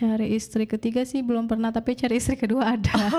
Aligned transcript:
Cari 0.00 0.32
istri 0.32 0.64
ketiga 0.64 1.04
sih 1.04 1.20
belum 1.20 1.44
pernah, 1.44 1.68
tapi 1.76 1.92
cari 1.92 2.16
istri 2.16 2.32
kedua 2.32 2.72
ada. 2.72 2.88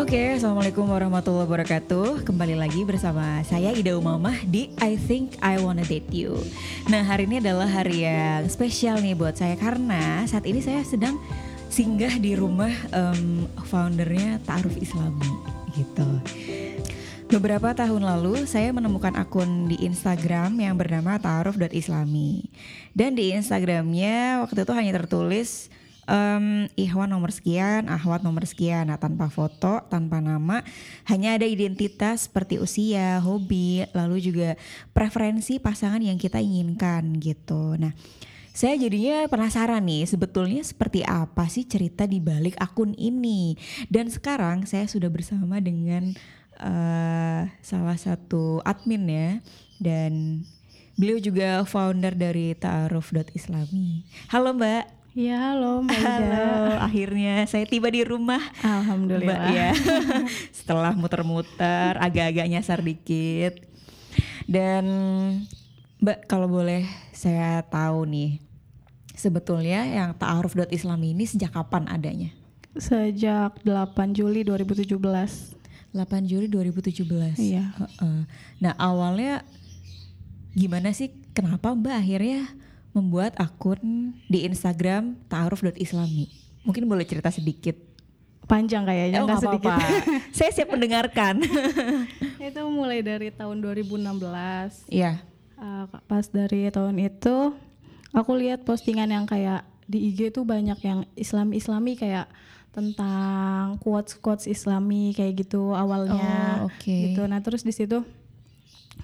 Oke, 0.00 0.32
Assalamualaikum 0.32 0.88
warahmatullahi 0.88 1.44
wabarakatuh. 1.44 2.24
Kembali 2.24 2.56
lagi 2.56 2.88
bersama 2.88 3.44
saya 3.44 3.76
Ida 3.76 3.92
Umamah 3.92 4.48
di 4.48 4.72
I 4.80 4.96
Think 4.96 5.36
I 5.44 5.60
Wanna 5.60 5.84
Date 5.84 6.08
You. 6.08 6.40
Nah 6.88 7.04
hari 7.04 7.28
ini 7.28 7.44
adalah 7.44 7.68
hari 7.68 8.08
yang 8.08 8.48
spesial 8.48 8.96
nih 8.96 9.12
buat 9.12 9.36
saya 9.36 9.60
Karena 9.60 10.24
saat 10.24 10.48
ini 10.48 10.64
saya 10.64 10.80
sedang 10.88 11.20
singgah 11.68 12.16
di 12.16 12.32
rumah 12.32 12.72
um, 12.96 13.44
foundernya 13.68 14.40
Ta'aruf 14.48 14.72
Islami 14.80 15.60
gitu. 15.76 16.08
Beberapa 17.32 17.72
tahun 17.72 18.04
lalu 18.04 18.44
saya 18.44 18.68
menemukan 18.76 19.16
akun 19.16 19.64
di 19.64 19.80
Instagram 19.88 20.52
yang 20.60 20.76
bernama 20.76 21.16
ta'aruf.islami 21.16 22.44
Dan 22.92 23.16
di 23.16 23.32
Instagramnya 23.32 24.44
waktu 24.44 24.68
itu 24.68 24.72
hanya 24.76 24.92
tertulis 25.00 25.72
um, 26.04 26.68
Ikhwan 26.76 27.10
nomor 27.10 27.32
sekian, 27.32 27.88
Ahwat 27.88 28.20
nomor 28.20 28.44
sekian, 28.44 28.92
nah 28.92 28.98
tanpa 28.98 29.32
foto, 29.32 29.80
tanpa 29.88 30.20
nama, 30.20 30.60
hanya 31.08 31.40
ada 31.40 31.46
identitas 31.46 32.28
seperti 32.28 32.60
usia, 32.60 33.16
hobi, 33.24 33.88
lalu 33.96 34.22
juga 34.22 34.60
preferensi 34.92 35.56
pasangan 35.56 36.04
yang 36.04 36.20
kita 36.20 36.36
inginkan 36.36 37.16
gitu. 37.16 37.80
Nah, 37.80 37.96
saya 38.52 38.76
jadinya 38.76 39.24
penasaran 39.32 39.80
nih 39.80 40.04
sebetulnya 40.04 40.60
seperti 40.60 41.00
apa 41.08 41.48
sih 41.48 41.64
cerita 41.64 42.04
di 42.04 42.20
balik 42.20 42.52
akun 42.60 42.92
ini. 43.00 43.56
Dan 43.88 44.12
sekarang 44.12 44.68
saya 44.68 44.84
sudah 44.84 45.08
bersama 45.08 45.56
dengan 45.56 46.12
uh, 46.60 47.48
salah 47.64 47.96
satu 47.96 48.60
admin 48.62 49.04
ya 49.08 49.30
dan 49.80 50.44
beliau 51.00 51.16
juga 51.16 51.64
founder 51.64 52.12
dari 52.12 52.52
Ta'aruf.islami. 52.52 54.04
Halo 54.28 54.52
Mbak. 54.52 54.84
Ya 55.12 55.52
halo 55.52 55.84
Mbak 55.84 55.96
Ida. 55.96 56.08
Halo, 56.08 56.48
akhirnya 56.88 57.44
saya 57.44 57.64
tiba 57.68 57.88
di 57.88 58.04
rumah. 58.04 58.40
Alhamdulillah. 58.60 59.28
Mbak 59.28 59.40
ya. 59.52 59.70
Setelah 60.60 60.92
muter-muter, 60.92 61.96
agak-agak 62.00 62.48
nyasar 62.48 62.80
dikit. 62.84 63.60
Dan 64.44 64.84
Mbak 66.02 66.26
kalau 66.26 66.50
boleh 66.50 66.82
saya 67.14 67.62
tahu 67.62 68.02
nih, 68.10 68.42
sebetulnya 69.14 69.86
yang 69.86 70.10
ta'aruf.islam 70.18 70.98
ini 70.98 71.22
sejak 71.22 71.54
kapan 71.54 71.86
adanya? 71.86 72.34
Sejak 72.74 73.62
8 73.62 74.10
Juli 74.10 74.42
2017. 74.42 74.98
8 74.98 75.54
Juli 76.26 76.50
2017. 76.50 77.38
Iya. 77.38 77.70
Heeh. 77.78 78.20
Nah 78.58 78.74
awalnya 78.74 79.46
gimana 80.58 80.90
sih? 80.90 81.14
Kenapa 81.32 81.70
Mbak 81.70 81.94
akhirnya 81.94 82.50
membuat 82.92 83.38
akun 83.38 84.12
di 84.26 84.42
Instagram 84.42 85.16
ta'aruf.islami. 85.30 86.28
Mungkin 86.66 86.84
boleh 86.84 87.06
cerita 87.06 87.30
sedikit. 87.30 87.78
Panjang 88.42 88.82
kayaknya, 88.84 89.22
Oh, 89.22 89.30
sedikit. 89.38 89.70
apa-apa. 89.70 90.02
Saya 90.36 90.50
siap 90.50 90.74
mendengarkan. 90.74 91.40
itu 92.42 92.60
mulai 92.68 93.00
dari 93.00 93.30
tahun 93.30 93.62
2016. 93.62 94.90
Iya. 94.90 95.22
Uh, 95.62 95.86
pas 96.10 96.26
dari 96.26 96.66
tahun 96.74 96.98
itu, 96.98 97.54
aku 98.10 98.34
lihat 98.34 98.66
postingan 98.66 99.06
yang 99.14 99.26
kayak 99.30 99.62
di 99.86 100.10
IG 100.10 100.34
tuh 100.34 100.42
banyak 100.42 100.78
yang 100.82 101.06
Islami-Islami 101.14 101.94
kayak 101.94 102.26
tentang 102.72 103.78
quotes-quotes 103.78 104.50
Islami 104.50 105.14
kayak 105.14 105.46
gitu 105.46 105.70
awalnya. 105.76 106.66
Oh, 106.66 106.72
oke. 106.72 106.82
Gitu. 106.82 107.22
Nah 107.30 107.38
terus 107.44 107.62
di 107.62 107.70
situ 107.70 108.02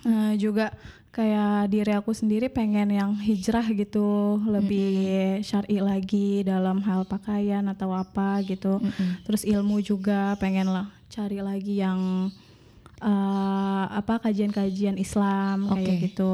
uh, 0.03 0.33
juga 0.35 0.75
kayak 1.13 1.73
diri 1.73 1.93
aku 1.97 2.13
sendiri 2.13 2.47
pengen 2.53 2.95
yang 2.95 3.11
hijrah 3.17 3.65
gitu 3.73 4.39
lebih 4.47 5.41
syar'i 5.43 5.81
lagi 5.81 6.45
dalam 6.45 6.79
hal 6.85 7.09
pakaian 7.09 7.65
atau 7.67 7.91
apa 7.97 8.39
gitu 8.45 8.79
Mm-mm. 8.79 9.25
terus 9.25 9.43
ilmu 9.43 9.81
juga 9.83 10.37
pengen 10.37 10.69
lah 10.69 10.87
cari 11.09 11.41
lagi 11.41 11.81
yang 11.81 12.31
uh, 13.03 13.85
apa 13.91 14.23
kajian-kajian 14.23 14.97
Islam 14.99 15.71
kayak 15.71 15.95
Oke. 15.99 16.05
gitu 16.11 16.33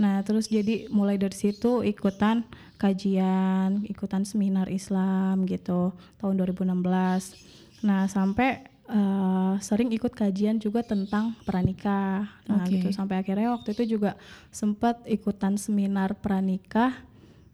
nah 0.00 0.24
terus 0.24 0.48
jadi 0.48 0.88
mulai 0.88 1.20
dari 1.20 1.36
situ 1.36 1.84
ikutan 1.84 2.46
kajian 2.80 3.84
ikutan 3.84 4.24
seminar 4.24 4.72
Islam 4.72 5.44
gitu 5.44 5.92
tahun 6.16 6.40
2016 6.40 7.84
nah 7.84 8.08
sampai 8.08 8.70
uh, 8.90 9.54
sering 9.62 9.94
ikut 9.94 10.12
kajian 10.12 10.58
juga 10.58 10.82
tentang 10.82 11.32
pranikah. 11.46 12.26
Nah, 12.50 12.66
Oke. 12.66 12.78
gitu 12.78 12.90
sampai 12.90 13.22
akhirnya 13.22 13.54
waktu 13.54 13.72
itu 13.72 13.96
juga 13.96 14.18
sempat 14.50 15.00
ikutan 15.06 15.56
seminar 15.56 16.18
pranikah 16.18 16.92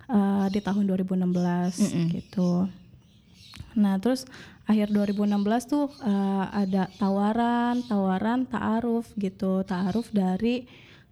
uh, 0.08 0.48
di 0.50 0.60
tahun 0.64 0.88
2016 0.88 1.12
Mm-mm. 1.12 2.06
gitu. 2.16 2.66
Nah, 3.76 4.00
terus 4.00 4.24
akhir 4.66 4.90
2016 4.90 5.70
tuh 5.70 5.86
uh, 6.02 6.50
ada 6.50 6.90
tawaran, 6.98 7.86
tawaran 7.86 8.44
ta'aruf 8.50 9.14
gitu, 9.14 9.62
ta'aruf 9.62 10.10
dari 10.10 10.66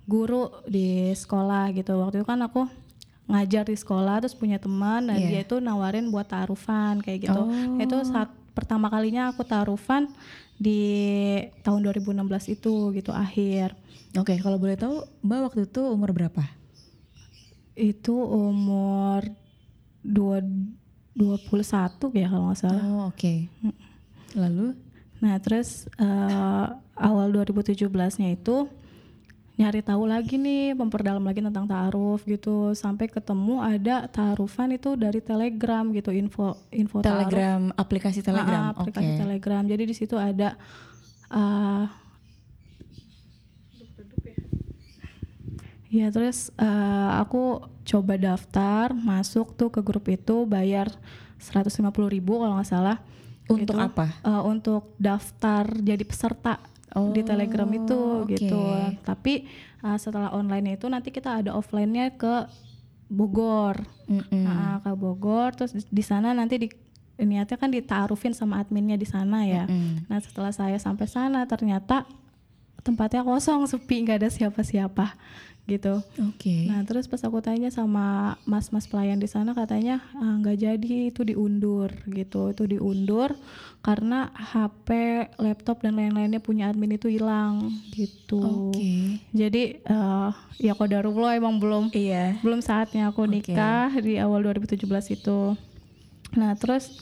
guru 0.04 0.50
di 0.66 1.14
sekolah 1.14 1.70
gitu. 1.72 1.94
Waktu 2.02 2.20
itu 2.20 2.26
kan 2.26 2.42
aku 2.42 2.66
ngajar 3.24 3.64
di 3.64 3.76
sekolah 3.78 4.20
terus 4.20 4.36
punya 4.36 4.60
teman 4.60 5.08
dan 5.08 5.16
Iya. 5.16 5.28
dia 5.30 5.40
itu 5.48 5.56
nawarin 5.62 6.12
buat 6.12 6.28
ta'arufan 6.28 7.00
kayak 7.00 7.30
gitu. 7.30 7.42
Oh. 7.46 7.80
Itu 7.80 8.04
saat 8.04 8.28
pertama 8.52 8.92
kalinya 8.92 9.32
aku 9.32 9.46
ta'arufan 9.46 10.10
di 10.60 10.82
tahun 11.64 11.82
2016 11.82 12.52
itu 12.52 12.92
gitu 12.92 13.10
akhir. 13.10 13.72
Oke, 14.14 14.38
kalau 14.38 14.58
boleh 14.60 14.78
tahu 14.78 15.02
Mbak 15.24 15.40
waktu 15.50 15.60
itu 15.66 15.82
umur 15.88 16.10
berapa? 16.14 16.42
Itu 17.74 18.14
umur 18.14 19.26
dua 20.04 20.38
21 21.14 22.10
ya 22.18 22.26
kalau 22.28 22.50
nggak 22.50 22.58
salah. 22.58 22.84
Oh, 22.84 23.02
oke. 23.10 23.34
Lalu 24.34 24.74
Nah, 25.24 25.40
terus 25.40 25.88
eh, 25.96 26.66
awal 27.00 27.32
2017-nya 27.32 28.28
itu 28.36 28.68
nyari 29.54 29.80
tahu 29.80 30.04
lagi 30.04 30.36
nih, 30.36 30.76
memperdalam 30.76 31.24
lagi 31.24 31.40
tentang 31.40 31.64
ta'aruf 31.64 32.26
gitu, 32.28 32.76
sampai 32.76 33.08
ketemu 33.08 33.62
ada 33.64 34.04
ta'arufan 34.10 34.76
itu 34.76 34.98
dari 35.00 35.24
Telegram 35.24 35.86
gitu, 35.94 36.12
info 36.12 36.58
info. 36.68 37.00
Telegram, 37.00 37.72
aplikasi 37.72 38.20
Telegram. 38.20 38.74
Ah, 38.74 38.76
aplikasi 38.76 39.16
Oke. 39.16 39.20
Telegram. 39.24 39.62
Jadi 39.64 39.82
di 39.88 39.94
situ 39.96 40.20
ada 40.20 40.58
eh 41.32 42.03
Ya 45.94 46.10
terus 46.10 46.50
eh, 46.58 47.10
aku 47.22 47.62
coba 47.86 48.18
daftar 48.18 48.90
masuk 48.90 49.54
tuh 49.54 49.70
ke 49.70 49.78
grup 49.78 50.10
itu 50.10 50.42
bayar 50.42 50.90
150.000 51.38 51.78
ribu 52.10 52.42
kalau 52.42 52.58
nggak 52.58 52.66
salah 52.66 52.98
Untuk 53.44 53.76
Itu, 53.76 53.86
apa? 53.86 54.08
eh, 54.24 54.42
untuk 54.42 54.96
daftar 54.98 55.68
jadi 55.70 56.02
peserta 56.02 56.58
di 57.12 57.20
Oh, 57.20 57.26
Telegram 57.26 57.66
itu 57.68 57.98
oke. 58.24 58.34
gitu. 58.34 58.58
Tapi 59.04 59.46
eh, 59.84 59.98
setelah 60.00 60.32
online 60.32 60.74
itu 60.74 60.88
nanti 60.88 61.12
kita 61.12 61.44
ada 61.44 61.54
offline-nya 61.54 62.16
ke 62.16 62.48
Bogor. 63.06 63.84
Mm-mm. 64.08 64.42
Nah, 64.42 64.80
ke 64.80 64.90
Bogor 64.96 65.52
terus 65.54 65.76
di, 65.76 65.82
di 65.84 66.02
sana 66.02 66.32
nanti 66.32 66.56
di 66.56 66.68
niatnya 67.14 67.54
kan 67.54 67.70
ditaarufin 67.70 68.34
sama 68.34 68.58
adminnya 68.58 68.96
di 68.96 69.06
sana 69.06 69.44
ya. 69.44 69.68
Mm-mm. 69.68 70.08
Nah, 70.08 70.18
setelah 70.18 70.50
saya 70.50 70.80
sampai 70.80 71.06
sana 71.06 71.44
ternyata 71.44 72.08
tempatnya 72.80 73.22
kosong, 73.22 73.64
sepi, 73.64 74.04
nggak 74.04 74.18
ada 74.24 74.30
siapa-siapa 74.32 75.14
gitu. 75.64 76.04
Oke. 76.20 76.68
Nah, 76.68 76.84
terus 76.84 77.08
pas 77.08 77.20
aku 77.20 77.40
tanya 77.40 77.72
sama 77.72 78.36
mas-mas 78.44 78.84
pelayan 78.84 79.16
di 79.16 79.24
sana 79.24 79.56
katanya 79.56 80.04
"Ah, 80.12 80.36
nggak 80.36 80.60
jadi 80.60 81.08
itu 81.08 81.24
diundur 81.24 81.88
gitu. 82.04 82.52
Itu 82.52 82.64
diundur 82.64 83.32
karena 83.80 84.28
HP, 84.30 84.88
laptop 85.36 85.80
dan 85.80 85.96
lain-lainnya 85.96 86.36
punya 86.38 86.68
admin 86.68 86.96
itu 86.96 87.08
hilang 87.08 87.72
gitu. 87.90 88.70
Oke. 88.72 89.20
Jadi 89.32 89.80
eh, 89.80 90.30
ya 90.58 90.72
kodarullah 90.72 91.32
emang 91.32 91.56
belum 91.56 91.88
Iya. 91.90 92.40
belum 92.40 92.60
saatnya 92.60 93.08
aku 93.08 93.24
nikah 93.24 93.88
di 93.98 94.20
awal 94.20 94.44
2017 94.44 94.84
itu. 95.10 95.56
Nah, 96.36 96.52
terus 96.56 97.00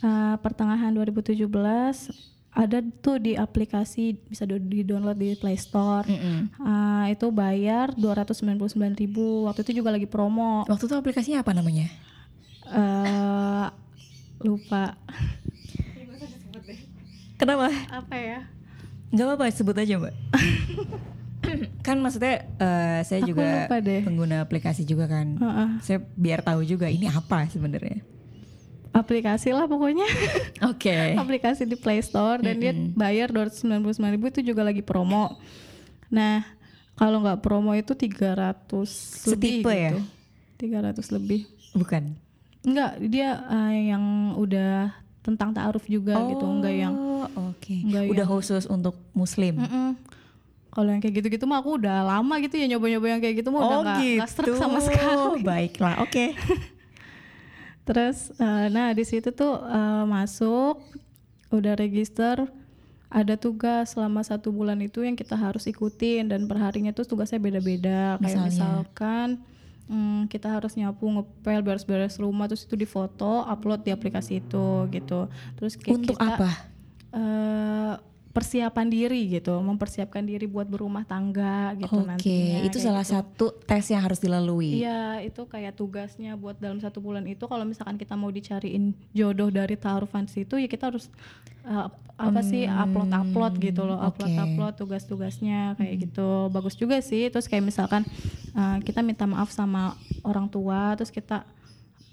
eh, 0.00 0.36
pertengahan 0.36 0.92
2017 0.92 2.31
ada 2.52 2.84
tuh 3.00 3.16
di 3.16 3.32
aplikasi 3.32 4.16
bisa 4.28 4.44
di 4.44 4.84
download 4.84 5.16
di 5.16 5.32
Play 5.34 5.56
Store. 5.56 6.04
Mm-mm. 6.04 6.52
Ah, 6.60 7.08
itu 7.08 7.32
bayar 7.32 7.96
299.000 7.96 9.08
waktu 9.48 9.60
itu 9.64 9.72
juga 9.80 9.88
lagi 9.90 10.04
promo 10.04 10.68
Waktu 10.68 10.84
itu 10.84 10.94
aplikasinya 10.94 11.40
apa 11.40 11.52
namanya? 11.52 11.88
eh 12.72 13.66
lupa 14.40 14.96
Kenapa? 17.36 17.68
apa 17.90 18.16
ya 18.16 18.40
Gak 19.12 19.28
apa-apa, 19.28 19.52
sebut 19.52 19.76
aja 19.76 20.00
mbak. 20.00 20.14
kan 21.86 22.00
maksudnya 22.00 22.48
eh, 22.56 23.04
saya 23.04 23.20
Aku 23.20 23.36
juga 23.36 23.68
pengguna 23.68 24.40
aplikasi 24.40 24.88
juga 24.88 25.04
kan. 25.04 25.36
Heeh. 25.36 25.68
Saya 25.84 25.98
biar 26.16 26.40
tahu 26.40 26.64
juga 26.64 26.88
ini 26.88 27.12
apa 27.12 27.44
sebenarnya. 27.52 28.00
Aplikasi 28.92 29.50
lah 29.50 29.64
pokoknya 29.64 30.04
Oke. 30.64 30.92
aplikasi 31.22 31.64
di 31.64 31.74
Play 31.74 32.00
Store 32.00 32.38
dan 32.38 32.56
dia 32.56 32.72
bayar 32.92 33.28
299 33.28 33.82
ribu 34.10 34.28
itu 34.28 34.40
juga 34.42 34.62
lagi 34.62 34.80
promo 34.80 35.40
nah 36.06 36.44
kalau 36.92 37.20
nggak 37.20 37.40
promo 37.40 37.72
itu 37.72 37.92
300 37.92 38.68
lebih 38.68 39.64
Setipe 39.64 39.72
ya? 39.72 39.90
gitu 39.90 40.00
300 40.62 41.02
lebih 41.10 41.40
Bukan. 41.72 42.12
Enggak, 42.62 43.00
dia 43.02 43.42
eh, 43.48 43.90
yang 43.90 44.36
udah 44.36 44.92
tentang 45.18 45.50
ta'aruf 45.50 45.88
juga 45.88 46.20
gitu, 46.28 46.44
enggak 46.44 46.74
yang 46.76 46.92
Oh, 46.92 47.24
oke. 47.48 47.72
enggak 47.72 48.12
Udah 48.12 48.26
khusus 48.28 48.68
untuk 48.68 48.92
muslim. 49.10 49.56
Mm-mm. 49.56 49.96
Kalau 50.68 50.88
yang 50.88 51.00
kayak 51.00 51.16
gitu-gitu 51.16 51.44
mah 51.44 51.58
aku 51.58 51.80
udah 51.80 52.04
lama 52.04 52.34
gitu 52.38 52.56
ya 52.56 52.68
nyoba-nyoba 52.68 53.06
yang 53.08 53.20
kayak 53.20 53.40
gitu 53.40 53.48
mah 53.48 53.60
udah 53.60 53.72
Oh 53.72 53.82
nggak 53.82 53.96
nggak 53.98 54.28
gitu. 54.28 54.36
serak 54.36 54.56
sama 54.58 54.78
sekali. 54.78 55.40
Baiklah, 55.40 55.94
oke. 56.00 56.24
Terus, 57.82 58.30
eh, 58.38 58.66
nah 58.70 58.94
di 58.94 59.02
situ 59.02 59.34
tuh 59.34 59.58
eh, 59.58 60.04
masuk, 60.06 60.78
udah 61.50 61.74
register, 61.74 62.46
ada 63.12 63.34
tugas 63.36 63.92
selama 63.92 64.24
satu 64.24 64.48
bulan 64.48 64.80
itu 64.80 65.04
yang 65.04 65.12
kita 65.18 65.36
harus 65.36 65.68
ikutin 65.68 66.32
dan 66.32 66.48
perharinya 66.48 66.94
tuh 66.96 67.04
tugasnya 67.04 67.42
beda-beda. 67.42 68.16
Kayak 68.22 68.22
Misalnya? 68.22 68.48
misalkan 68.48 69.28
hmm, 69.90 70.32
kita 70.32 70.48
harus 70.48 70.72
nyapu, 70.78 71.04
ngepel, 71.10 71.60
beres-beres 71.60 72.16
rumah, 72.16 72.48
terus 72.48 72.64
itu 72.64 72.78
difoto, 72.78 73.44
upload 73.44 73.84
di 73.84 73.92
aplikasi 73.92 74.40
itu 74.40 74.88
gitu. 74.88 75.28
Terus 75.60 75.76
Untuk 75.84 76.16
kita, 76.16 76.40
apa? 76.40 76.50
eh, 77.12 77.94
persiapan 78.32 78.88
diri 78.88 79.28
gitu, 79.30 79.52
mempersiapkan 79.60 80.24
diri 80.24 80.44
buat 80.44 80.64
berumah 80.64 81.04
tangga 81.04 81.76
gitu 81.76 82.00
Oke, 82.00 82.08
nantinya. 82.08 82.64
itu 82.64 82.74
kayak 82.74 82.86
salah 82.88 83.04
gitu. 83.04 83.12
satu 83.14 83.46
tes 83.62 83.84
yang 83.86 84.00
harus 84.00 84.18
dilalui. 84.18 84.80
Iya, 84.80 85.20
itu 85.20 85.44
kayak 85.44 85.76
tugasnya 85.76 86.32
buat 86.34 86.56
dalam 86.56 86.80
satu 86.80 86.98
bulan 86.98 87.22
itu 87.24 87.44
kalau 87.44 87.62
misalkan 87.62 87.94
kita 87.94 88.16
mau 88.16 88.28
dicariin 88.28 88.96
jodoh 89.12 89.48
dari 89.48 89.76
taarufan 89.76 90.24
situ 90.26 90.56
ya 90.56 90.64
kita 90.64 90.88
harus 90.88 91.12
uh, 91.62 91.92
apa 92.16 92.40
sih 92.40 92.64
upload-upload 92.64 93.52
gitu 93.58 93.82
loh, 93.82 93.96
Hmm, 93.96 94.08
oke. 94.08 94.16
Hmm. 94.16 94.28
upload-upload 94.32 94.74
tugas-tugasnya 94.76 95.76
kayak 95.76 95.94
gitu. 96.02 96.28
Bagus 96.48 96.74
juga 96.74 96.98
sih. 96.98 97.28
Terus 97.28 97.44
kayak 97.44 97.64
misalkan 97.64 98.02
uh, 98.52 98.80
kita 98.80 99.04
minta 99.04 99.24
maaf 99.24 99.50
sama 99.50 99.92
orang 100.22 100.46
tua, 100.46 100.94
terus 100.94 101.10
kita 101.10 101.44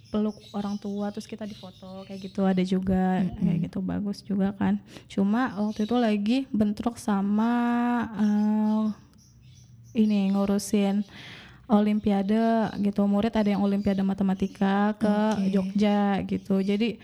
peluk 0.10 0.34
orang 0.52 0.74
tua 0.76 1.10
terus 1.10 1.24
kita 1.24 1.44
difoto 1.44 2.02
kayak 2.04 2.20
gitu 2.24 2.42
ada 2.42 2.62
juga 2.62 3.22
Hmm, 3.22 3.38
kayak 3.40 3.58
gitu 3.66 3.78
bagus 3.80 4.22
juga 4.22 4.52
kan 4.52 4.82
cuma 5.06 5.42
waktu 5.56 5.86
itu 5.86 5.96
lagi 5.96 6.38
bentrok 6.50 6.98
sama 6.98 7.54
uh, 8.12 8.86
ini 9.92 10.30
ngurusin 10.30 11.06
olimpiade 11.66 12.42
gitu 12.80 13.06
murid 13.06 13.30
ada 13.32 13.46
yang 13.48 13.62
olimpiade 13.62 14.02
matematika 14.02 14.94
ke 14.96 15.14
Oke. 15.38 15.50
Jogja 15.52 16.02
gitu 16.24 16.58
jadi 16.60 16.98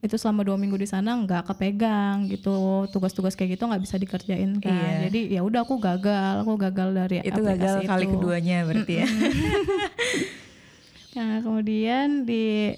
itu 0.00 0.16
selama 0.16 0.40
dua 0.42 0.56
minggu 0.56 0.76
di 0.76 0.84
sana 0.84 1.12
nggak 1.14 1.44
kepegang 1.46 2.24
gitu 2.26 2.52
tugas-tugas 2.88 3.32
kayak 3.32 3.56
gitu 3.56 3.64
nggak 3.64 3.80
bisa 3.80 3.96
dikerjain 3.96 4.56
kan 4.56 4.72
Iya. 4.72 5.08
jadi 5.08 5.20
ya 5.30 5.40
udah 5.40 5.60
aku 5.60 5.76
gagal 5.76 6.40
aku 6.40 6.52
gagal 6.58 6.88
dari 6.94 7.16
Itu 7.20 7.36
gagal 7.38 7.84
aplikasi 7.84 7.88
kali 7.88 8.04
itu. 8.04 8.12
keduanya 8.14 8.56
berarti 8.64 8.94
ya. 8.94 9.06
Nah, 11.20 11.44
kemudian 11.44 12.24
di 12.24 12.72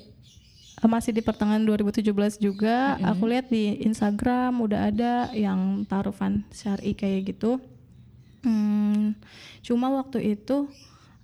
eh, 0.74 0.88
masih 0.90 1.14
di 1.14 1.22
pertengahan 1.22 1.62
2017 1.62 2.42
juga 2.42 2.98
aku 2.98 3.30
lihat 3.30 3.46
di 3.46 3.78
Instagram 3.86 4.58
udah 4.58 4.90
ada 4.90 5.12
yang 5.30 5.86
taruhan 5.86 6.42
syari 6.50 6.90
kayak 6.90 7.30
gitu. 7.30 7.62
Hmm, 8.42 9.14
cuma 9.62 9.94
waktu 9.94 10.34
itu 10.34 10.66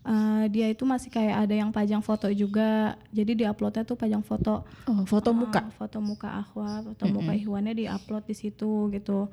eh, 0.06 0.44
dia 0.46 0.70
itu 0.70 0.86
masih 0.86 1.10
kayak 1.10 1.42
ada 1.42 1.54
yang 1.58 1.74
pajang 1.74 2.06
foto 2.06 2.30
juga. 2.30 2.94
Jadi 3.10 3.34
di 3.34 3.44
uploadnya 3.50 3.82
tuh 3.82 3.98
pajang 3.98 4.22
foto 4.22 4.62
Oh, 4.86 5.02
foto 5.02 5.34
Ah, 5.34 5.38
muka. 5.42 5.60
foto 5.74 5.98
muka 5.98 6.28
Ahwa, 6.38 6.86
foto 6.86 7.02
muka 7.10 7.34
Ihwannya 7.34 7.74
di-upload 7.74 8.30
di 8.30 8.34
situ 8.38 8.94
gitu. 8.94 9.26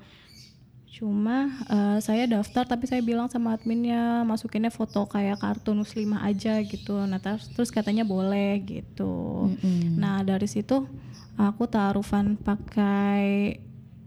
Cuma 0.95 1.51
eh, 1.67 1.99
saya 1.99 2.23
daftar 2.23 2.63
tapi 2.63 2.87
saya 2.87 3.03
bilang 3.03 3.27
sama 3.27 3.51
adminnya 3.51 4.23
masukinnya 4.23 4.71
foto 4.71 5.03
kayak 5.11 5.43
kartun 5.43 5.83
muslimah 5.83 6.23
aja 6.23 6.55
gitu. 6.63 7.03
Nah 7.03 7.19
terus, 7.19 7.51
terus 7.51 7.67
katanya 7.67 8.07
boleh 8.07 8.63
gitu. 8.63 9.51
Mm-mm. 9.51 9.99
Nah 9.99 10.23
dari 10.23 10.47
situ 10.47 10.87
aku 11.35 11.67
taarufan 11.67 12.39
pakai 12.39 13.59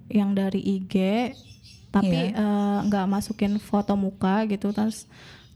yang 0.09 0.33
dari 0.33 0.65
IG 0.65 0.95
tapi 1.93 2.33
eh, 2.33 2.79
nggak 2.89 3.05
masukin 3.05 3.61
foto 3.61 3.93
muka 3.97 4.49
gitu 4.49 4.73
terus 4.73 5.05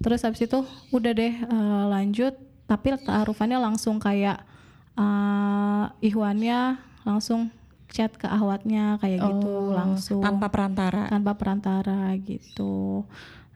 terus 0.05 0.21
habis 0.25 0.45
itu 0.45 0.61
udah 0.93 1.13
deh 1.17 1.33
eh, 1.33 1.85
lanjut 1.89 2.37
tapi 2.69 2.93
taarufannya 3.01 3.57
langsung 3.57 3.97
kayak 3.97 4.45
eh 4.93 5.85
ihwannya 6.05 6.77
langsung 7.09 7.49
chat 7.93 8.11
ke 8.11 8.25
ahwatnya 8.25 8.97
kayak 8.99 9.21
gitu 9.21 9.47
Oh, 9.47 9.71
langsung 9.71 10.19
tanpa 10.19 10.49
perantara. 10.49 11.07
tanpa 11.07 11.37
perantara 11.37 12.17
gitu. 12.19 13.05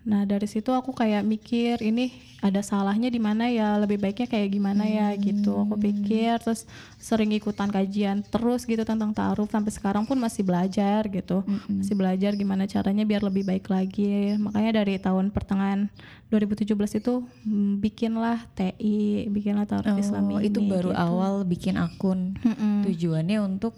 Nah 0.07 0.23
dari 0.23 0.47
situ 0.47 0.71
aku 0.71 0.93
kayak 0.93 1.27
mikir 1.27 1.83
ini 1.83 2.15
ada 2.39 2.63
salahnya 2.63 3.09
di 3.09 3.19
mana 3.19 3.51
ya 3.51 3.75
lebih 3.75 3.99
baiknya 3.99 4.29
kayak 4.29 4.55
gimana 4.55 4.87
ya 4.87 5.11
gitu. 5.19 5.51
Aku 5.59 5.75
pikir 5.75 6.39
terus 6.39 6.63
sering 6.95 7.35
ikutan 7.35 7.67
kajian 7.67 8.23
terus 8.23 8.63
gitu 8.63 8.87
tentang 8.87 9.11
taaruf 9.11 9.51
sampai 9.51 9.73
sekarang 9.73 10.07
pun 10.07 10.15
masih 10.15 10.47
belajar 10.47 11.11
gitu. 11.11 11.43
Masih 11.67 11.99
belajar 11.99 12.31
gimana 12.35 12.69
caranya 12.69 13.03
biar 13.03 13.25
lebih 13.25 13.43
baik 13.43 13.67
lagi. 13.67 14.39
Makanya 14.39 14.79
dari 14.79 14.95
tahun 14.97 15.35
pertengahan 15.35 15.91
2017 16.29 16.71
itu 16.97 17.15
mm, 17.43 17.73
bikinlah 17.81 18.47
TI, 18.55 19.27
bikinlah 19.27 19.67
taaruf 19.67 19.97
Islami 19.97 20.33
Oh, 20.33 20.41
itu 20.41 20.61
ini, 20.61 20.71
baru 20.71 20.95
gitu. 20.95 21.03
awal 21.03 21.43
bikin 21.43 21.75
akun. 21.75 22.39
Mm-mm. 22.39 22.87
Tujuannya 22.87 23.43
untuk 23.43 23.75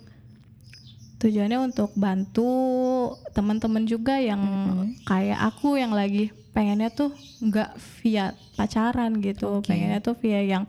tujuannya 1.18 1.58
untuk 1.58 1.90
bantu 1.98 2.50
teman-teman 3.34 3.82
juga 3.84 4.22
yang 4.22 4.38
kayak 5.02 5.38
aku 5.50 5.74
yang 5.74 5.90
lagi 5.90 6.30
pengennya 6.54 6.90
tuh 6.90 7.10
nggak 7.42 7.74
via 8.02 8.34
pacaran 8.54 9.18
gitu 9.18 9.58
Oke. 9.58 9.70
pengennya 9.70 9.98
tuh 9.98 10.14
via 10.14 10.42
yang 10.42 10.64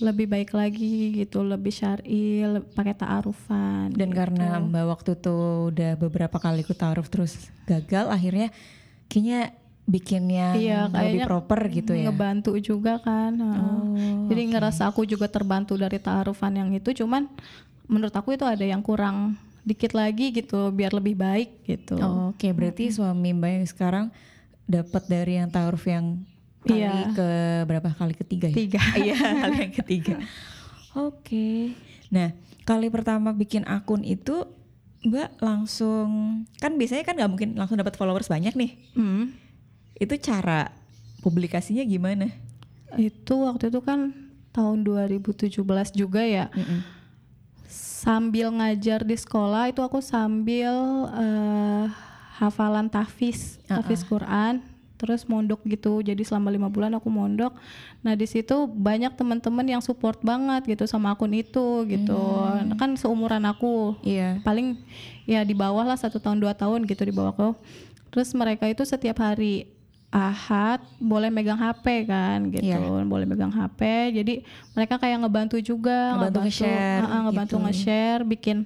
lebih 0.00 0.32
baik 0.32 0.56
lagi 0.56 1.12
gitu 1.12 1.44
lebih 1.44 1.68
syari 1.68 2.40
pakai 2.72 2.96
taarufan 2.96 3.92
dan 3.92 4.08
gitu. 4.08 4.16
karena 4.16 4.56
Mbak 4.56 4.84
waktu 4.88 5.10
tuh 5.20 5.68
udah 5.68 5.92
beberapa 6.00 6.40
kali 6.40 6.64
ikut 6.64 6.76
taaruf 6.76 7.12
terus 7.12 7.52
gagal 7.68 8.08
akhirnya 8.08 8.48
kayaknya 9.12 9.52
bikin 9.84 10.30
yang 10.30 10.54
Iya, 10.56 10.80
lebih 10.88 11.26
proper 11.26 11.66
gitu 11.68 11.92
ya. 11.98 12.08
ngebantu 12.08 12.54
juga 12.62 13.02
kan. 13.02 13.34
Oh, 13.42 14.30
jadi 14.30 14.46
ngerasa 14.46 14.86
aku 14.86 15.02
juga 15.02 15.26
terbantu 15.26 15.74
dari 15.74 15.98
taarufan 15.98 16.54
yang 16.54 16.70
itu 16.70 16.94
cuman 16.94 17.26
menurut 17.90 18.14
aku 18.14 18.38
itu 18.38 18.46
ada 18.46 18.62
yang 18.62 18.80
kurang 18.80 19.34
dikit 19.62 19.92
lagi 19.92 20.30
gitu 20.30 20.70
biar 20.70 20.90
lebih 20.90 21.14
baik 21.14 21.64
gitu 21.64 21.96
Oh, 21.96 22.32
Oke, 22.32 22.50
berarti 22.50 22.88
suami 22.88 23.30
Mbak 23.30 23.50
yang 23.52 23.66
sekarang 23.66 24.06
dapat 24.64 25.02
dari 25.04 25.36
yang 25.36 25.48
taaruf 25.48 25.84
yang 25.84 26.22
kali 26.60 26.80
Iya. 26.80 27.12
ke 27.12 27.28
berapa 27.64 27.88
kali 27.90 28.14
ketiga 28.14 28.46
ya? 28.46 28.56
tiga 28.56 28.80
Iya, 29.00 29.16
kali 29.16 29.56
yang 29.60 29.74
ketiga. 29.74 30.14
Oke. 30.92 31.72
Nah, 32.08 32.34
kali 32.62 32.88
pertama 32.88 33.30
bikin 33.30 33.62
akun 33.64 34.02
itu 34.02 34.44
Mbak 35.00 35.40
langsung 35.40 36.08
kan 36.60 36.76
biasanya 36.76 37.02
kan 37.02 37.16
nggak 37.16 37.30
mungkin 37.30 37.50
langsung 37.56 37.80
dapat 37.80 37.96
followers 37.96 38.28
banyak 38.28 38.52
nih. 38.52 38.72
Hmm. 38.92 39.32
Itu 39.96 40.16
cara 40.16 40.72
publikasinya 41.20 41.80
gimana? 41.82 42.28
itu 42.90 43.46
waktu 43.46 43.70
itu 43.70 43.78
kan 43.80 44.10
tahun 44.50 44.82
2017 44.82 45.62
juga 45.94 46.26
ya 46.26 46.50
sambil 47.70 48.50
ngajar 48.50 49.06
di 49.06 49.14
sekolah 49.14 49.70
itu 49.70 49.80
aku 49.80 50.02
sambil 50.02 50.74
eh, 51.14 51.84
hafalan 52.42 52.90
tahfiz 52.90 53.62
tahfiz 53.64 54.02
Quran 54.02 54.60
terus 55.00 55.24
mondok 55.24 55.64
gitu. 55.64 56.04
Jadi 56.04 56.20
selama 56.28 56.52
lima 56.52 56.68
bulan 56.68 56.92
aku 56.92 57.08
mondok. 57.08 57.56
Nah 58.04 58.12
di 58.12 58.28
situ 58.28 58.68
banyak 58.68 59.16
teman-teman 59.16 59.64
yang 59.64 59.80
support 59.80 60.20
banget 60.20 60.76
gitu 60.76 60.84
sama 60.84 61.16
akun 61.16 61.32
itu 61.32 61.88
gitu. 61.88 62.20
Kan 62.76 63.00
seumuran 63.00 63.48
aku. 63.48 63.96
Iya. 64.04 64.44
paling 64.44 64.76
ya 65.24 65.40
di 65.40 65.56
bawah 65.56 65.88
lah 65.88 65.96
satu 65.96 66.20
tahun 66.20 66.44
dua 66.44 66.52
tahun 66.52 66.84
gitu 66.84 67.08
di 67.08 67.16
bawah 67.16 67.32
aku. 67.32 67.48
Terus 68.12 68.28
mereka 68.36 68.68
itu 68.68 68.84
setiap 68.84 69.24
hari 69.24 69.79
ahad 70.10 70.82
boleh 70.98 71.30
megang 71.30 71.54
HP 71.54 72.02
kan 72.04 72.50
gitu 72.50 72.66
Iya. 72.66 72.82
boleh 73.06 73.24
megang 73.24 73.48
HP 73.48 73.80
jadi 74.12 74.42
mereka 74.74 74.98
kayak 74.98 75.22
ngebantu 75.22 75.56
juga 75.58 76.18
Ngebantu 76.18 76.38
nge-share 76.42 77.02
ngebantu 77.24 77.56
gitu. 77.56 77.64
nge-share 77.64 78.22
bikin 78.24 78.58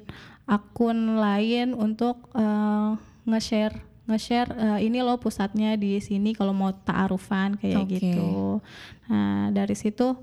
akun 0.45 1.17
lain 1.17 1.73
untuk 1.73 2.33
eh, 2.33 2.91
nge-share 3.25 3.77
nge-share 4.05 4.51
eh, 4.53 4.79
ini 4.83 5.01
loh 5.01 5.17
pusatnya 5.17 5.77
di 5.77 5.97
sini 5.97 6.33
kalau 6.33 6.53
mau 6.53 6.73
taarufan 6.73 7.57
kayak 7.57 7.85
Oke. 7.85 7.93
gitu 7.95 8.61
nah 9.05 9.49
dari 9.51 9.73
situ 9.73 10.17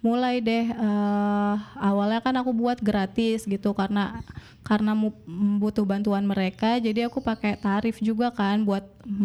mulai 0.00 0.40
deh 0.40 0.72
eh, 0.72 1.54
awalnya 1.76 2.24
kan 2.24 2.32
aku 2.40 2.56
buat 2.56 2.80
gratis 2.80 3.44
gitu 3.44 3.76
karena 3.76 4.24
karena 4.64 4.96
butuh 5.60 5.84
bantuan 5.84 6.24
mereka. 6.24 6.80
Jadi 6.80 7.04
aku 7.04 7.20
pakai 7.20 7.60
tarif 7.60 8.00
juga 8.00 8.32
kan 8.32 8.64
buat 8.64 8.84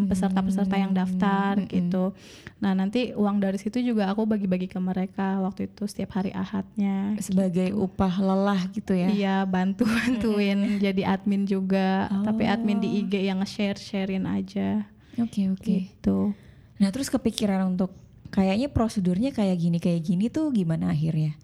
peserta-peserta 0.10 0.76
yang 0.76 0.92
daftar 0.96 1.60
gitu. 1.68 2.12
Nah 2.60 2.76
nanti 2.76 3.16
uang 3.16 3.40
dari 3.40 3.60
situ 3.60 3.80
juga 3.84 4.12
aku 4.12 4.28
bagi-bagi 4.28 4.68
ke 4.72 4.80
mereka 4.80 5.40
waktu 5.44 5.72
itu 5.72 5.88
setiap 5.88 6.20
hari 6.20 6.32
ahadnya 6.32 7.16
Sebagai 7.20 7.76
upah 7.76 8.20
lelah 8.20 8.62
gitu 8.72 8.96
ya. 8.96 9.08
Iya 9.12 9.38
bantu 9.48 9.88
bantuin 9.88 10.80
jadi 10.80 11.16
admin 11.16 11.48
juga. 11.48 12.12
Tapi 12.24 12.44
admin 12.48 12.84
di 12.84 13.04
IG 13.04 13.28
yang 13.28 13.40
nge-share 13.44 13.80
sharein 13.80 14.28
aja. 14.28 14.88
Oke 15.16 15.48
oke. 15.48 15.64
gitu. 15.64 16.36
Nah 16.80 16.92
terus 16.92 17.08
kepikiran 17.08 17.64
untuk 17.72 17.96
kayaknya 18.36 18.68
prosedurnya 18.68 19.32
kayak 19.32 19.56
gini 19.56 19.78
kayak 19.80 20.04
gini 20.04 20.28
tuh 20.28 20.52
gimana 20.52 20.92
akhirnya? 20.92 21.40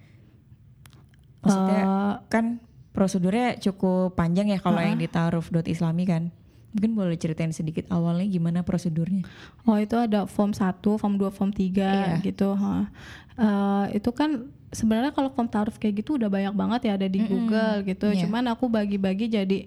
Maksudnya 1.41 1.81
Eh, 1.81 2.13
kan 2.27 2.45
prosedurnya 2.91 3.55
cukup 3.57 4.13
panjang 4.13 4.51
ya 4.51 4.59
kalau 4.59 4.83
yang 4.83 4.99
di 4.99 5.07
Islami 5.65 6.03
kan. 6.03 6.29
Mungkin 6.71 6.91
boleh 6.95 7.15
ceritain 7.15 7.51
sedikit 7.51 7.87
awalnya 7.91 8.27
gimana 8.27 8.63
prosedurnya? 8.63 9.27
Oh 9.63 9.75
itu 9.75 9.95
ada 9.95 10.23
form 10.23 10.51
1, 10.51 10.79
form 10.95 11.15
2, 11.15 11.31
form 11.31 11.51
3 11.51 11.59
Iya. 11.83 12.23
gitu. 12.23 12.51
ha. 12.53 12.87
Eh, 13.35 13.99
itu 13.99 14.11
kan 14.11 14.47
sebenarnya 14.71 15.11
kalau 15.11 15.31
form 15.31 15.47
tarif 15.47 15.75
kayak 15.75 15.99
gitu 15.99 16.15
udah 16.15 16.27
banyak 16.27 16.55
banget 16.55 16.81
ya 16.87 16.93
ada 16.95 17.07
di 17.07 17.19
Google 17.23 17.83
gitu. 17.83 18.07
Iya. 18.11 18.23
Cuman 18.23 18.43
aku 18.47 18.67
bagi-bagi 18.67 19.27
jadi 19.27 19.59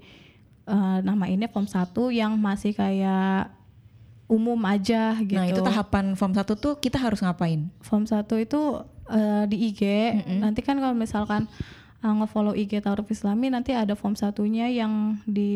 eh, 0.64 0.99
nama 1.02 1.28
ini 1.28 1.45
form 1.45 1.69
1 1.69 2.09
yang 2.09 2.37
masih 2.37 2.73
kayak 2.73 3.52
umum 4.35 4.59
aja 4.67 5.14
gitu. 5.23 5.38
Nah 5.38 5.47
itu 5.47 5.62
tahapan 5.62 6.19
form 6.19 6.35
1 6.35 6.43
tuh 6.59 6.75
kita 6.83 6.99
harus 6.99 7.23
ngapain? 7.23 7.71
Form 7.79 8.05
1 8.05 8.26
itu 8.43 8.61
eh, 9.14 9.45
di 9.47 9.57
IG. 9.71 9.83
Nanti 10.43 10.61
kan 10.67 10.75
kalau 10.83 10.97
misalkan 10.99 11.47
eh, 12.03 12.11
nge-follow 12.11 12.59
IG 12.59 12.83
Tarif 12.83 13.07
Islami 13.07 13.55
nanti 13.55 13.71
ada 13.71 13.95
form 13.95 14.19
satunya 14.19 14.67
yang 14.67 15.23
di 15.23 15.55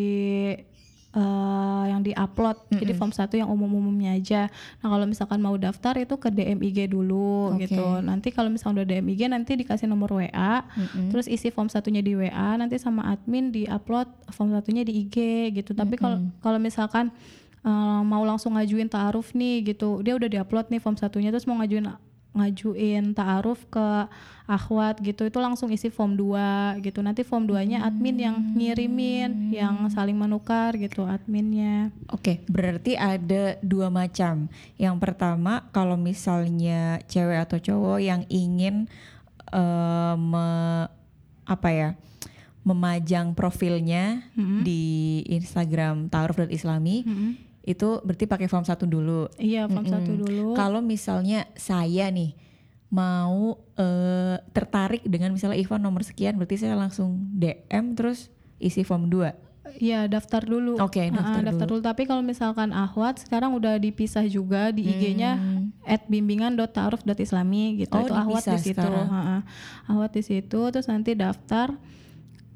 eh, 1.11 1.85
yang 1.91 2.07
di-upload. 2.07 2.71
Jadi 2.71 2.93
form 2.95 3.11
1 3.11 3.43
yang 3.43 3.51
umum-umumnya 3.51 4.15
aja. 4.15 4.47
Nah, 4.79 4.95
kalau 4.95 5.05
misalkan 5.11 5.43
mau 5.43 5.59
daftar 5.59 5.99
itu 5.99 6.15
ke 6.15 6.31
DM 6.31 6.63
IG 6.63 6.95
dulu 6.95 7.59
Oke. 7.59 7.67
gitu. 7.67 7.99
Nanti 7.99 8.31
kalau 8.31 8.55
misalkan 8.55 8.79
udah 8.79 8.87
DM 8.87 9.07
IG 9.11 9.21
nanti 9.27 9.59
dikasih 9.59 9.91
nomor 9.91 10.15
WA. 10.15 10.63
Terus 11.11 11.27
isi 11.27 11.51
form 11.51 11.67
satunya 11.67 11.99
di 11.99 12.15
WA, 12.15 12.55
nanti 12.55 12.79
sama 12.79 13.11
admin 13.11 13.51
di-upload 13.51 14.07
form 14.31 14.55
satunya 14.55 14.87
di 14.87 15.03
IG 15.03 15.51
gitu. 15.59 15.75
Tapi 15.75 15.99
kalau 15.99 16.23
kalau 16.39 16.63
misalkan 16.63 17.11
eh, 17.69 18.01
mau 18.03 18.25
langsung 18.25 18.57
ngajuin 18.57 18.89
ta'aruf 18.89 19.37
nih 19.37 19.77
gitu. 19.77 20.01
Dia 20.01 20.17
udah 20.17 20.29
di-upload 20.29 20.73
nih 20.73 20.81
form 20.81 20.97
satunya 20.97 21.29
terus 21.29 21.45
mau 21.45 21.61
ngajuin 21.61 21.93
ngajuin 22.29 23.13
ta'aruf 23.13 23.67
ke 23.67 24.07
akhwat 24.47 25.01
gitu. 25.03 25.27
Itu 25.27 25.41
langsung 25.41 25.69
isi 25.69 25.89
form 25.89 26.15
2 26.15 26.79
gitu. 26.81 27.03
Nanti 27.03 27.21
form 27.21 27.45
2 27.45 27.67
nya 27.67 27.79
admin 27.83 28.17
yang 28.17 28.37
ngirimin 28.55 29.51
yang 29.51 29.89
saling 29.89 30.15
menukar 30.15 30.77
gitu 30.77 31.03
adminnya. 31.03 31.91
Oke, 32.09 32.41
berarti 32.47 32.95
ada 32.95 33.59
dua 33.61 33.91
macam. 33.91 34.47
Yang 34.77 34.97
pertama, 35.03 35.67
kalau 35.69 35.99
misalnya 35.99 37.03
cewek 37.05 37.43
atau 37.43 37.59
cowok 37.59 37.99
yang 37.99 38.23
ingin 38.31 38.87
eh, 39.51 40.15
me- 40.17 40.89
apa 41.49 41.69
ya, 41.73 41.89
memajang 42.63 43.33
profilnya 43.33 44.21
di 44.63 44.85
Instagram 45.27 46.13
Taaruf.islami, 46.13 46.97
itu 47.69 48.01
berarti 48.01 48.25
pakai 48.25 48.49
form 48.49 48.65
satu 48.65 48.89
dulu. 48.89 49.29
iya 49.37 49.69
form 49.69 49.85
satu 49.85 50.17
dulu 50.17 50.57
Kalau 50.57 50.81
misalnya 50.81 51.45
saya 51.53 52.09
nih 52.09 52.33
mau 52.89 53.61
eh, 53.77 54.41
tertarik 54.57 55.05
dengan 55.05 55.37
misalnya 55.37 55.61
Ivan 55.61 55.85
nomor 55.85 56.01
sekian, 56.01 56.41
berarti 56.41 56.57
saya 56.57 56.73
langsung 56.73 57.29
DM 57.37 57.93
terus 57.93 58.33
isi 58.57 58.81
form 58.81 59.13
2. 59.13 59.45
Iya 59.77 60.09
daftar 60.09 60.41
dulu. 60.41 60.81
Oke, 60.81 61.13
Ha-ha, 61.13 61.45
daftar 61.45 61.69
dulu. 61.69 61.85
Tapi 61.85 62.09
kalau 62.09 62.25
misalkan 62.25 62.73
ahwat 62.73 63.21
sekarang 63.21 63.53
udah 63.53 63.77
dipisah 63.77 64.25
juga 64.25 64.73
di 64.73 64.89
IG-nya 64.89 65.37
@bimbingan.ta'aruf.islami 66.09 67.85
gitu. 67.85 67.93
Hmm. 67.93 68.01
Oh, 68.01 68.07
itu 68.09 68.15
ahwat 68.17 68.45
di 68.49 68.59
situ. 68.59 68.81
Ha-ha. 68.89 69.45
Ahwat 69.85 70.11
di 70.17 70.23
situ 70.25 70.61
terus 70.73 70.89
nanti 70.89 71.13
daftar 71.13 71.77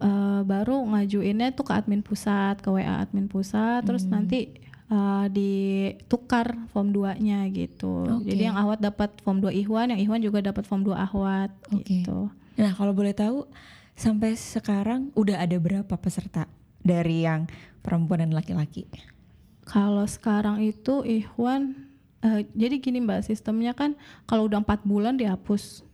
eh, 0.00 0.40
baru 0.42 0.82
ngajuinnya 0.82 1.54
tuh 1.54 1.62
ke 1.62 1.72
admin 1.76 2.02
pusat, 2.02 2.58
ke 2.58 2.66
WA 2.66 3.04
admin 3.04 3.28
pusat, 3.28 3.84
terus 3.86 4.02
Hmm. 4.02 4.18
nanti 4.18 4.58
eh, 4.92 5.26
ditukar 5.32 6.68
form 6.68 6.92
2-nya 6.92 7.48
gitu. 7.48 8.20
Oke. 8.20 8.28
Jadi 8.28 8.42
yang 8.52 8.60
ahwat 8.60 8.84
dapat 8.84 9.16
form 9.24 9.40
2 9.40 9.48
Ikhwan, 9.64 9.96
yang 9.96 10.00
Ikhwan 10.00 10.20
juga 10.20 10.44
dapat 10.44 10.68
form 10.68 10.84
2 10.84 10.92
ahwat 10.92 11.50
Oke. 11.72 12.04
gitu. 12.04 12.28
Nah, 12.60 12.76
kalau 12.76 12.92
boleh 12.92 13.16
tahu 13.16 13.48
sampai 13.96 14.36
sekarang 14.36 15.08
udah 15.16 15.40
ada 15.40 15.56
berapa 15.56 15.94
peserta 15.96 16.44
dari 16.84 17.24
yang 17.24 17.48
perempuan 17.80 18.28
dan 18.28 18.32
laki-laki? 18.36 18.84
Kalau 19.64 20.04
sekarang 20.04 20.60
itu 20.60 21.00
Ikhwan 21.06 21.88
eh, 22.22 22.44
jadi 22.52 22.78
gini 22.82 23.02
Mbak 23.02 23.26
sistemnya 23.26 23.72
kan 23.72 23.98
kalau 24.28 24.46
udah 24.46 24.62
empat 24.62 24.84
bulan 24.84 25.16
dihapus. 25.16 25.86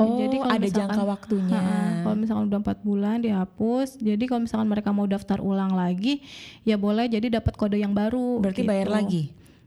Oh, 0.00 0.16
Jadi 0.16 0.36
kalau 0.36 0.48
ada 0.50 0.58
misalkan- 0.58 0.88
jangka 0.88 1.02
waktunya. 1.04 1.54
Ha-ha, 1.54 1.80
kalau 2.00 2.16
misalkan 2.16 2.44
udah 2.48 2.58
empat 2.58 2.78
bulan 2.80 3.16
dihapus. 3.20 3.88
Jadi 3.96 4.24
kalau 4.24 4.40
misalkan 4.42 4.66
mereka 4.66 4.90
mau 4.90 5.04
daftar 5.04 5.38
ulang 5.38 5.72
lagi, 5.72 6.24
ya 6.62 6.74
boleh. 6.74 7.04
Jadi 7.04 7.28
dapat 7.28 7.52
kode 7.52 7.76
yang 7.76 7.92
baru. 7.92 8.40
Berarti 8.40 8.64
bayar 8.64 8.86
gitu. 8.86 8.96
lagi. 8.96 9.22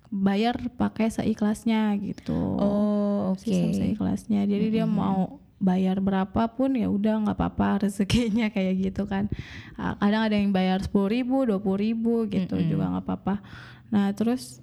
Bayar 0.09 0.55
pakai 0.73 1.09
seikhlasnya 1.09 1.93
gitu. 1.97 2.33
Oh, 2.33 3.33
oke. 3.33 3.41
Sistem 3.41 3.73
seikhlasnya. 3.73 4.41
Jadi 4.43 4.69
dia 4.71 4.85
mau 4.85 5.37
bayar 5.57 5.97
berapapun 5.97 6.75
ya 6.75 6.85
udah 6.85 7.23
nggak 7.23 7.37
apa-apa 7.39 7.69
rezekinya 7.85 8.49
kayak 8.49 8.73
gitu 8.83 9.05
kan. 9.05 9.31
Ah, 9.73 9.95
Kadang 9.95 10.27
ada 10.27 10.35
yang 10.35 10.49
bayar 10.49 10.81
sepuluh 10.81 11.07
ribu, 11.07 11.45
dua 11.45 11.57
ribu 11.77 12.25
gitu 12.27 12.57
juga 12.59 12.89
nggak 12.89 13.05
apa-apa. 13.05 13.35
Nah 13.89 14.11
terus 14.11 14.59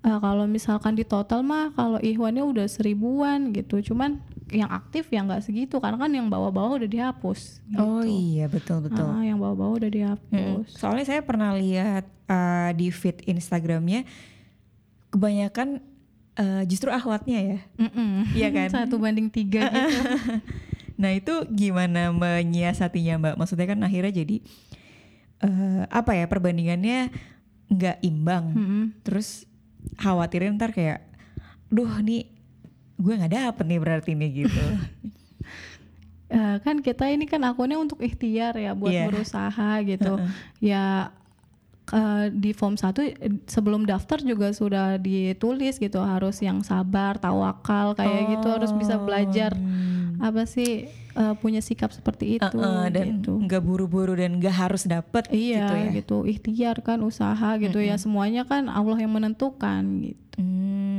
eh, 0.00 0.18
kalau 0.18 0.44
misalkan 0.44 0.92
di 0.92 1.04
total 1.04 1.40
mah 1.40 1.70
kalau 1.72 1.96
ihwannya 1.96 2.42
udah 2.42 2.66
seribuan 2.66 3.54
gitu. 3.54 3.78
Cuman 3.80 4.18
yang 4.52 4.68
aktif 4.68 5.08
ya 5.08 5.24
nggak 5.24 5.42
segitu 5.42 5.80
karena 5.80 5.96
kan 5.96 6.12
yang 6.12 6.28
bawah-bawah 6.28 6.76
udah 6.76 6.90
dihapus. 6.90 7.64
Oh 7.74 8.04
iya, 8.04 8.46
betul 8.46 8.84
betul. 8.84 9.02
Ah, 9.02 9.24
yang 9.24 9.40
bawah-bawah 9.40 9.80
udah 9.80 9.88
Mm. 9.88 9.96
dihapus. 9.96 10.76
Soalnya 10.76 11.08
saya 11.08 11.24
pernah 11.24 11.56
lihat 11.56 12.04
uh, 12.28 12.70
di 12.76 12.92
feed 12.92 13.24
Instagramnya 13.24 14.04
kebanyakan 15.08 15.80
uh, 16.36 16.62
justru 16.64 16.92
ahwatnya 16.92 17.38
ya. 17.40 17.58
Mm-mm. 17.80 18.28
Iya 18.32 18.48
kan? 18.52 18.68
Satu 18.84 19.00
banding 19.00 19.32
tiga 19.32 19.68
gitu. 19.72 20.00
Nah 21.00 21.10
itu 21.12 21.34
gimana 21.48 22.12
menyiasatinya 22.12 23.14
mbak? 23.18 23.34
Maksudnya 23.40 23.66
kan 23.66 23.80
akhirnya 23.82 24.12
jadi 24.22 24.36
eh, 25.42 25.82
apa 25.90 26.14
ya 26.14 26.28
perbandingannya 26.28 27.10
nggak 27.72 27.98
imbang. 28.04 28.44
Mm-mm. 28.54 28.82
Terus 29.02 29.48
khawatirin 29.98 30.54
ntar 30.54 30.70
kayak, 30.70 31.02
duh 31.68 31.90
nih 31.98 32.28
gue 33.02 33.12
nggak 33.12 33.34
dapet 33.34 33.64
nih 33.66 33.80
berarti 33.80 34.10
nih 34.14 34.30
gitu. 34.40 34.62
Eh, 36.32 36.56
kan 36.60 36.80
kita 36.80 37.04
ini 37.06 37.28
kan 37.28 37.44
akunnya 37.44 37.76
untuk 37.76 38.00
ikhtiar 38.00 38.56
ya 38.56 38.72
buat 38.72 38.88
Iya. 38.88 39.04
berusaha 39.04 39.70
gitu. 39.84 40.16
ya 40.64 41.12
eh, 41.92 42.26
di 42.32 42.56
form 42.56 42.72
1 42.74 43.04
eh, 43.04 43.12
sebelum 43.44 43.84
daftar 43.84 44.16
juga 44.18 44.48
sudah 44.50 44.96
ditulis 44.96 45.76
gitu 45.76 46.00
harus 46.00 46.40
yang 46.40 46.64
sabar, 46.64 47.20
tawakal 47.20 47.92
kayak 47.92 48.32
gitu 48.32 48.48
harus 48.48 48.72
bisa 48.72 48.96
belajar 48.96 49.52
apa 50.18 50.46
sih 50.46 50.88
eh, 50.88 51.34
punya 51.36 51.60
sikap 51.60 51.92
seperti 51.92 52.40
itu 52.40 52.56
Eh, 52.56 52.88
dan 52.88 53.20
gitu. 53.20 53.36
nggak 53.36 53.60
buru-buru 53.60 54.16
dan 54.16 54.40
nggak 54.40 54.56
harus 54.56 54.88
dapet 54.88 55.28
Iya 55.28 55.58
gitu 55.60 55.74
ya. 55.76 55.90
gitu, 55.92 56.16
ikhtiar 56.24 56.76
kan 56.80 57.04
usaha 57.04 57.60
gitu 57.60 57.76
ya 57.76 58.00
semuanya 58.00 58.48
kan 58.48 58.72
Allah 58.72 58.96
yang 58.96 59.12
menentukan 59.12 59.82
gitu. 60.00 60.40
Hmm, 60.40 60.91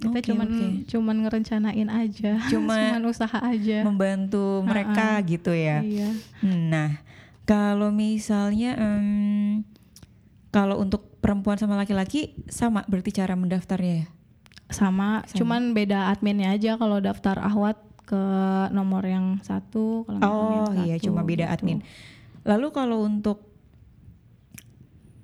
Kita 0.00 0.16
oke, 0.16 0.24
cuman 0.24 0.48
oke. 0.48 0.66
cuman 0.88 1.16
ngerencanain 1.22 1.88
aja, 1.88 2.40
Cuma 2.52 2.72
cuman 2.72 3.04
usaha 3.04 3.38
aja. 3.38 3.84
membantu 3.84 4.64
mereka 4.64 5.20
gitu 5.22 5.52
ya. 5.52 5.84
Iya. 5.84 6.08
Nah, 6.42 7.04
kalau 7.44 7.92
misalnya 7.92 8.74
em, 8.74 9.60
kalau 10.48 10.80
untuk 10.80 11.20
perempuan 11.20 11.60
sama 11.60 11.76
laki-laki 11.76 12.32
sama 12.48 12.80
berarti 12.88 13.12
cara 13.12 13.36
mendaftarnya 13.36 13.94
ya? 13.94 14.06
sama, 14.70 15.26
cuman 15.34 15.74
beda 15.74 16.08
adminnya 16.08 16.54
aja 16.54 16.78
kalau 16.78 17.02
daftar 17.02 17.42
ahwat 17.42 17.74
ke 18.06 18.22
nomor 18.70 19.02
yang 19.02 19.42
satu 19.42 20.06
kalau 20.06 20.18
nomor 20.22 20.46
yang 20.46 20.62
Oh 20.64 20.74
iya, 20.80 20.94
satu, 20.96 21.10
cuma 21.10 21.26
beda 21.26 21.44
gitu. 21.44 21.54
admin. 21.58 21.78
Lalu 22.46 22.66
kalau 22.70 23.02
untuk 23.02 23.49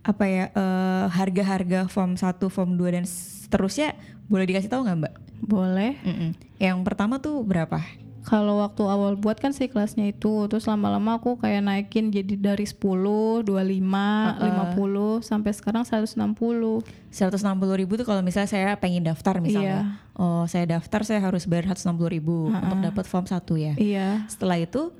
apa 0.07 0.25
ya 0.31 0.45
eh, 0.55 1.05
harga-harga 1.11 1.91
form 1.91 2.15
1, 2.15 2.39
form 2.47 2.79
2 2.79 2.95
dan 2.95 3.05
seterusnya 3.05 3.99
boleh 4.31 4.47
dikasih 4.47 4.71
tahu 4.71 4.87
nggak 4.87 4.99
Mbak? 5.03 5.15
boleh 5.37 6.01
Mm-mm. 6.01 6.31
Yang 6.57 6.79
pertama 6.87 7.21
tuh 7.21 7.45
berapa? 7.45 7.83
kalau 8.27 8.59
waktu 8.59 8.83
awal 8.83 9.15
buat 9.15 9.39
kan 9.39 9.55
sih 9.55 9.71
kelasnya 9.71 10.11
itu 10.11 10.51
terus 10.51 10.67
lama-lama 10.67 11.23
aku 11.23 11.39
kayak 11.39 11.63
naikin 11.63 12.11
jadi 12.11 12.35
dari 12.35 12.67
10, 12.67 13.47
25, 13.47 13.47
50 13.47 15.23
sampai 15.23 15.51
sekarang 15.55 15.87
160. 15.87 16.83
160 17.15 17.81
ribu 17.81 17.93
tuh 17.95 18.03
kalau 18.03 18.27
misalnya 18.27 18.51
saya 18.51 18.75
pengen 18.83 19.07
daftar 19.07 19.39
misalnya. 19.39 20.03
Oh, 20.19 20.43
saya 20.51 20.67
daftar 20.67 21.07
saya 21.07 21.23
harus 21.23 21.47
bayar 21.47 21.71
160 21.71 21.87
ribu 22.11 22.51
untuk 22.51 22.79
dapat 22.83 23.07
form 23.07 23.31
satu 23.31 23.55
ya. 23.55 23.79
Iya. 23.79 24.27
Setelah 24.27 24.59
itu 24.59 24.91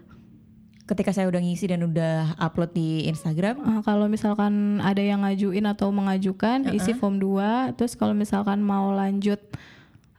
ketika 0.87 1.11
saya 1.11 1.27
udah 1.27 1.43
ngisi 1.43 1.67
dan 1.67 1.83
udah 1.83 2.39
upload 2.39 2.71
di 2.71 3.05
Instagram, 3.05 3.59
Ah, 3.61 3.83
kalau 3.83 4.07
misalkan 4.07 4.79
ada 4.79 5.03
yang 5.03 5.27
ngajuin 5.27 5.67
atau 5.67 5.91
mengajukan 5.91 6.71
isi 6.73 6.95
form 6.95 7.19
2 7.19 7.75
terus 7.75 7.93
kalau 7.93 8.15
misalkan 8.15 8.63
mau 8.63 8.91
lanjut 8.91 9.43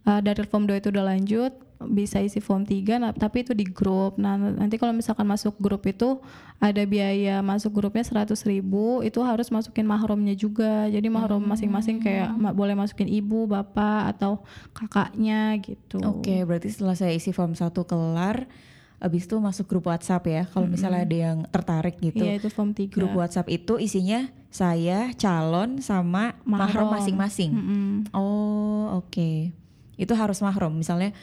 ah, 0.03 0.19
dari 0.19 0.43
form 0.43 0.67
2 0.67 0.77
itu 0.77 0.91
udah 0.91 1.07
lanjut 1.07 1.53
bisa 1.77 2.17
isi 2.17 2.41
form 2.41 2.65
3 2.65 2.97
nah, 2.97 3.13
tapi 3.13 3.45
itu 3.45 3.53
di 3.53 3.61
grup. 3.61 4.17
Nah 4.17 4.33
nanti 4.33 4.75
kalau 4.75 4.91
misalkan 4.91 5.23
masuk 5.23 5.53
grup 5.57 5.85
itu 5.85 6.17
ada 6.57 6.81
biaya 6.83 7.45
masuk 7.45 7.69
grupnya 7.69 8.01
100.000 8.01 8.33
ribu 8.49 9.05
itu 9.05 9.21
harus 9.21 9.53
masukin 9.53 9.85
mahromnya 9.85 10.33
juga. 10.33 10.89
Jadi 10.89 11.05
mahrom 11.05 11.45
masing-masing 11.45 12.01
kayak 12.01 12.33
ma- 12.33 12.49
boleh 12.49 12.73
masukin 12.73 13.05
ibu 13.05 13.45
bapak 13.45 14.17
atau 14.17 14.41
kakaknya 14.73 15.53
gitu. 15.61 16.01
Oke, 16.01 16.41
berarti 16.43 16.73
setelah 16.73 16.97
saya 16.97 17.13
isi 17.13 17.29
form 17.29 17.53
1 17.53 17.69
kelar, 17.85 18.49
abis 18.97 19.29
itu 19.29 19.37
masuk 19.37 19.69
grup 19.69 19.85
WhatsApp 19.89 20.25
ya. 20.25 20.43
Kalau 20.49 20.65
misalnya 20.65 21.05
ada 21.05 21.17
yang 21.29 21.37
tertarik 21.53 22.01
gitu. 22.01 22.25
iya 22.25 22.41
itu 22.41 22.49
form 22.49 22.73
3 22.73 22.89
Grup 22.89 23.13
WhatsApp 23.13 23.45
itu 23.49 23.77
isinya 23.77 24.25
saya, 24.49 25.13
calon, 25.13 25.85
sama 25.85 26.33
mahram 26.41 26.89
masing-masing. 26.89 27.53
Mm-mm. 27.53 27.89
Oh, 28.09 29.05
oke. 29.05 29.53
Itu 29.93 30.13
harus 30.17 30.41
mahram. 30.41 30.73
Misalnya 30.73 31.13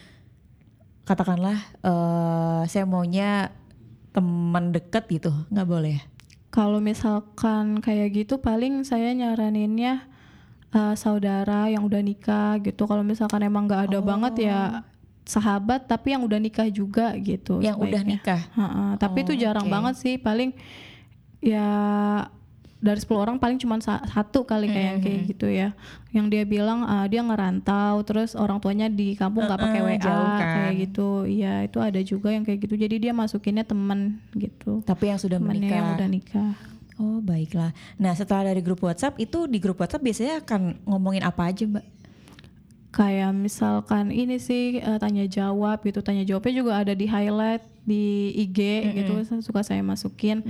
katakanlah 1.02 1.58
eh 1.82 2.62
saya 2.70 2.86
maunya 2.86 3.50
teman 4.14 4.70
deket 4.70 5.10
gitu, 5.10 5.34
nggak 5.50 5.66
boleh. 5.66 5.98
Kalau 6.54 6.78
misalkan 6.78 7.82
kayak 7.82 8.14
gitu 8.14 8.38
paling 8.38 8.86
saya 8.86 9.10
nyaraninnya 9.10 10.06
uh, 10.70 10.94
saudara 10.94 11.66
yang 11.66 11.82
udah 11.82 11.98
nikah 11.98 12.62
gitu. 12.62 12.86
Kalau 12.86 13.02
misalkan 13.02 13.42
emang 13.42 13.66
nggak 13.66 13.90
ada 13.90 13.98
banget 13.98 14.46
ya 14.46 14.86
sahabat 15.24 15.84
tapi 15.84 16.12
yang 16.12 16.20
udah 16.20 16.36
nikah 16.36 16.68
juga 16.68 17.16
gitu. 17.16 17.58
Yang 17.58 17.76
udah 17.80 18.00
sebaiknya. 18.00 18.20
nikah. 18.20 18.40
Ha-ha, 18.52 18.84
Tapi 18.96 19.18
itu 19.20 19.32
Oh, 19.32 19.38
jarang 19.38 19.64
oke. 19.64 19.72
banget 19.72 19.94
sih. 19.96 20.14
Paling 20.16 20.52
ya 21.40 21.66
dari 22.78 23.00
10 23.00 23.16
orang 23.16 23.36
paling 23.38 23.56
cuma 23.56 23.80
sa- 23.80 24.04
satu 24.04 24.44
kali 24.44 24.68
kayak 24.68 24.84
yang 24.86 25.00
kayak 25.00 25.20
gitu 25.26 25.46
ya. 25.46 25.72
Yang 26.10 26.26
dia 26.28 26.42
bilang 26.44 26.84
uh, 26.84 27.06
dia 27.06 27.20
ngerantau 27.20 28.04
terus 28.04 28.32
orang 28.34 28.60
tuanya 28.60 28.86
di 28.86 29.12
kampung 29.14 29.42
nggak 29.42 29.56
pakai 29.58 29.80
Uh-uh, 29.80 29.90
WA 29.90 29.98
jauh 29.98 30.28
kan. 30.30 30.44
kayak 30.60 30.74
gitu. 30.82 31.08
Iya, 31.24 31.54
itu 31.64 31.78
ada 31.78 32.00
juga 32.02 32.28
yang 32.28 32.44
kayak 32.44 32.60
gitu. 32.60 32.76
Jadi 32.76 32.96
dia 33.00 33.12
masukinnya 33.12 33.64
temen 33.64 34.20
gitu. 34.34 34.84
Tapi 34.84 35.04
yang 35.06 35.16
sudah 35.16 35.36
Temennya 35.36 35.64
menikah. 35.64 35.74
yang 35.74 35.88
udah 35.94 36.08
nikah. 36.08 36.52
Oh 36.94 37.18
baiklah. 37.18 37.72
Nah 37.96 38.12
setelah 38.12 38.46
dari 38.46 38.60
grup 38.60 38.78
WhatsApp 38.78 39.16
itu 39.16 39.48
di 39.48 39.58
grup 39.58 39.80
WhatsApp 39.80 39.98
biasanya 40.00 40.44
akan 40.44 40.84
ngomongin 40.84 41.24
apa 41.24 41.48
aja 41.48 41.64
mbak? 41.64 41.82
Kayak 42.94 43.34
misalkan 43.34 44.14
ini 44.14 44.38
sih 44.38 44.78
eh, 44.78 44.98
tanya 45.02 45.26
jawab 45.26 45.82
gitu 45.82 45.98
tanya 45.98 46.22
jawabnya 46.22 46.54
juga 46.54 46.72
ada 46.78 46.94
di 46.94 47.10
highlight 47.10 47.66
di 47.82 48.30
IG 48.32 48.58
gitu 48.94 49.12
suka 49.42 49.66
saya 49.66 49.82
masukin. 49.82 50.46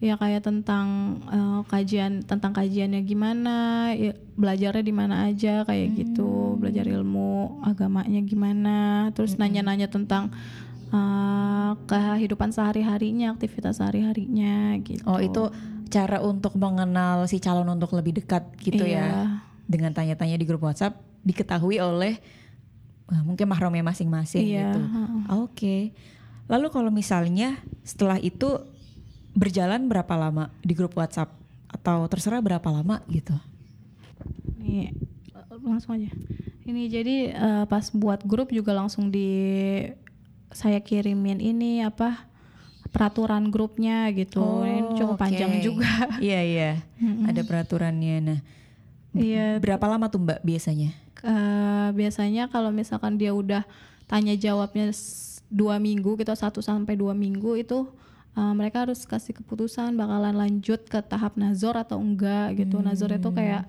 Ya 0.00 0.16
kayak 0.16 0.42
tentang 0.42 0.86
eh, 1.28 1.60
kajian 1.68 2.24
tentang 2.24 2.56
kajiannya 2.56 3.04
gimana 3.04 3.56
ya, 3.92 4.16
belajarnya 4.34 4.82
di 4.82 4.94
mana 4.96 5.28
aja 5.28 5.62
kayak 5.62 5.92
gitu 5.94 6.56
belajar 6.56 6.88
ilmu 6.88 7.60
agamanya 7.62 8.24
gimana. 8.24 8.76
Terus 9.12 9.36
nanya-nanya 9.36 9.92
tentang 9.92 10.32
eh, 10.90 11.72
kehidupan 11.86 12.56
sehari-harinya 12.56 13.36
aktivitas 13.36 13.78
sehari-harinya 13.78 14.80
gitu. 14.80 15.04
Oh 15.04 15.20
itu 15.20 15.52
cara 15.92 16.24
untuk 16.24 16.56
mengenal 16.56 17.28
si 17.28 17.36
calon 17.36 17.68
untuk 17.68 17.92
lebih 17.92 18.24
dekat 18.24 18.48
gitu 18.64 18.80
Iya. 18.80 18.96
ya. 18.96 19.51
Dengan 19.66 19.94
tanya-tanya 19.94 20.36
di 20.36 20.44
grup 20.44 20.64
WhatsApp 20.66 20.98
diketahui 21.22 21.78
oleh 21.78 22.18
eh, 23.12 23.22
mungkin 23.22 23.46
mahramnya 23.46 23.84
masing-masing 23.86 24.46
Iya, 24.46 24.74
gitu. 24.74 24.80
Oke. 25.42 25.76
Lalu 26.50 26.66
kalau 26.74 26.90
misalnya 26.90 27.56
setelah 27.86 28.18
itu 28.18 28.60
berjalan 29.32 29.88
berapa 29.88 30.12
lama 30.18 30.52
di 30.60 30.76
grup 30.76 30.92
WhatsApp 30.98 31.32
atau 31.72 32.04
terserah 32.10 32.44
berapa 32.44 32.68
lama 32.68 33.00
gitu? 33.08 33.32
Nih 34.60 34.92
langsung 35.62 35.96
aja. 35.96 36.10
Ini 36.62 36.82
jadi 36.90 37.16
eh, 37.32 37.64
pas 37.66 37.88
buat 37.94 38.22
grup 38.26 38.50
juga 38.50 38.74
langsung 38.74 39.08
di 39.08 39.30
saya 40.52 40.78
kirimin 40.84 41.40
ini 41.40 41.80
apa 41.80 42.28
peraturan 42.92 43.48
grupnya 43.48 44.12
gitu. 44.12 44.62
ini 44.68 44.92
cukup 45.00 45.16
oke. 45.16 45.22
panjang 45.24 45.64
juga. 45.64 45.88
Iya 46.20 46.40
iya. 46.44 46.70
Ada 47.28 47.42
peraturannya. 47.42 48.16
Nah, 48.20 48.38
Iya. 49.12 49.60
berapa 49.60 49.84
lama 49.88 50.08
tuh 50.08 50.20
Mbak 50.24 50.40
biasanya? 50.40 50.90
eh, 51.22 51.88
biasanya 51.94 52.48
kalau 52.50 52.74
misalkan 52.74 53.14
dia 53.20 53.30
udah 53.30 53.62
tanya 54.10 54.34
jawabnya 54.34 54.90
dua 55.52 55.76
minggu 55.78 56.16
gitu 56.18 56.32
satu 56.32 56.58
sampai 56.64 56.96
dua 56.98 57.12
minggu 57.14 57.54
itu 57.60 57.86
eh, 58.34 58.52
mereka 58.56 58.88
harus 58.88 59.04
kasih 59.04 59.36
keputusan 59.38 59.94
bakalan 59.94 60.34
lanjut 60.34 60.82
ke 60.88 60.98
tahap 61.04 61.36
nazor 61.36 61.76
atau 61.76 62.00
enggak 62.00 62.56
gitu. 62.58 62.80
Nazor 62.80 63.12
itu 63.14 63.28
kayak 63.30 63.68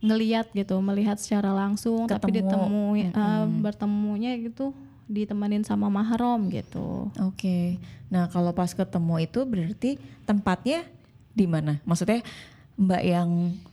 ngeliat 0.00 0.48
gitu, 0.56 0.80
melihat 0.80 1.20
secara 1.20 1.52
langsung 1.52 2.08
tapi 2.08 2.32
Ketemu. 2.32 2.40
ditemui 2.40 3.02
eh, 3.12 3.46
bertemunya 3.62 4.34
gitu 4.40 4.74
ditemenin 5.10 5.66
sama 5.66 5.90
mahram 5.90 6.46
gitu. 6.50 7.10
Oke. 7.18 7.82
Nah, 8.10 8.30
kalau 8.30 8.54
pas 8.54 8.70
ketemu 8.70 9.26
itu 9.26 9.42
berarti 9.42 9.90
tempatnya 10.22 10.86
di 11.34 11.50
mana? 11.50 11.82
Maksudnya 11.82 12.22
Mbak 12.78 13.02
yang 13.02 13.30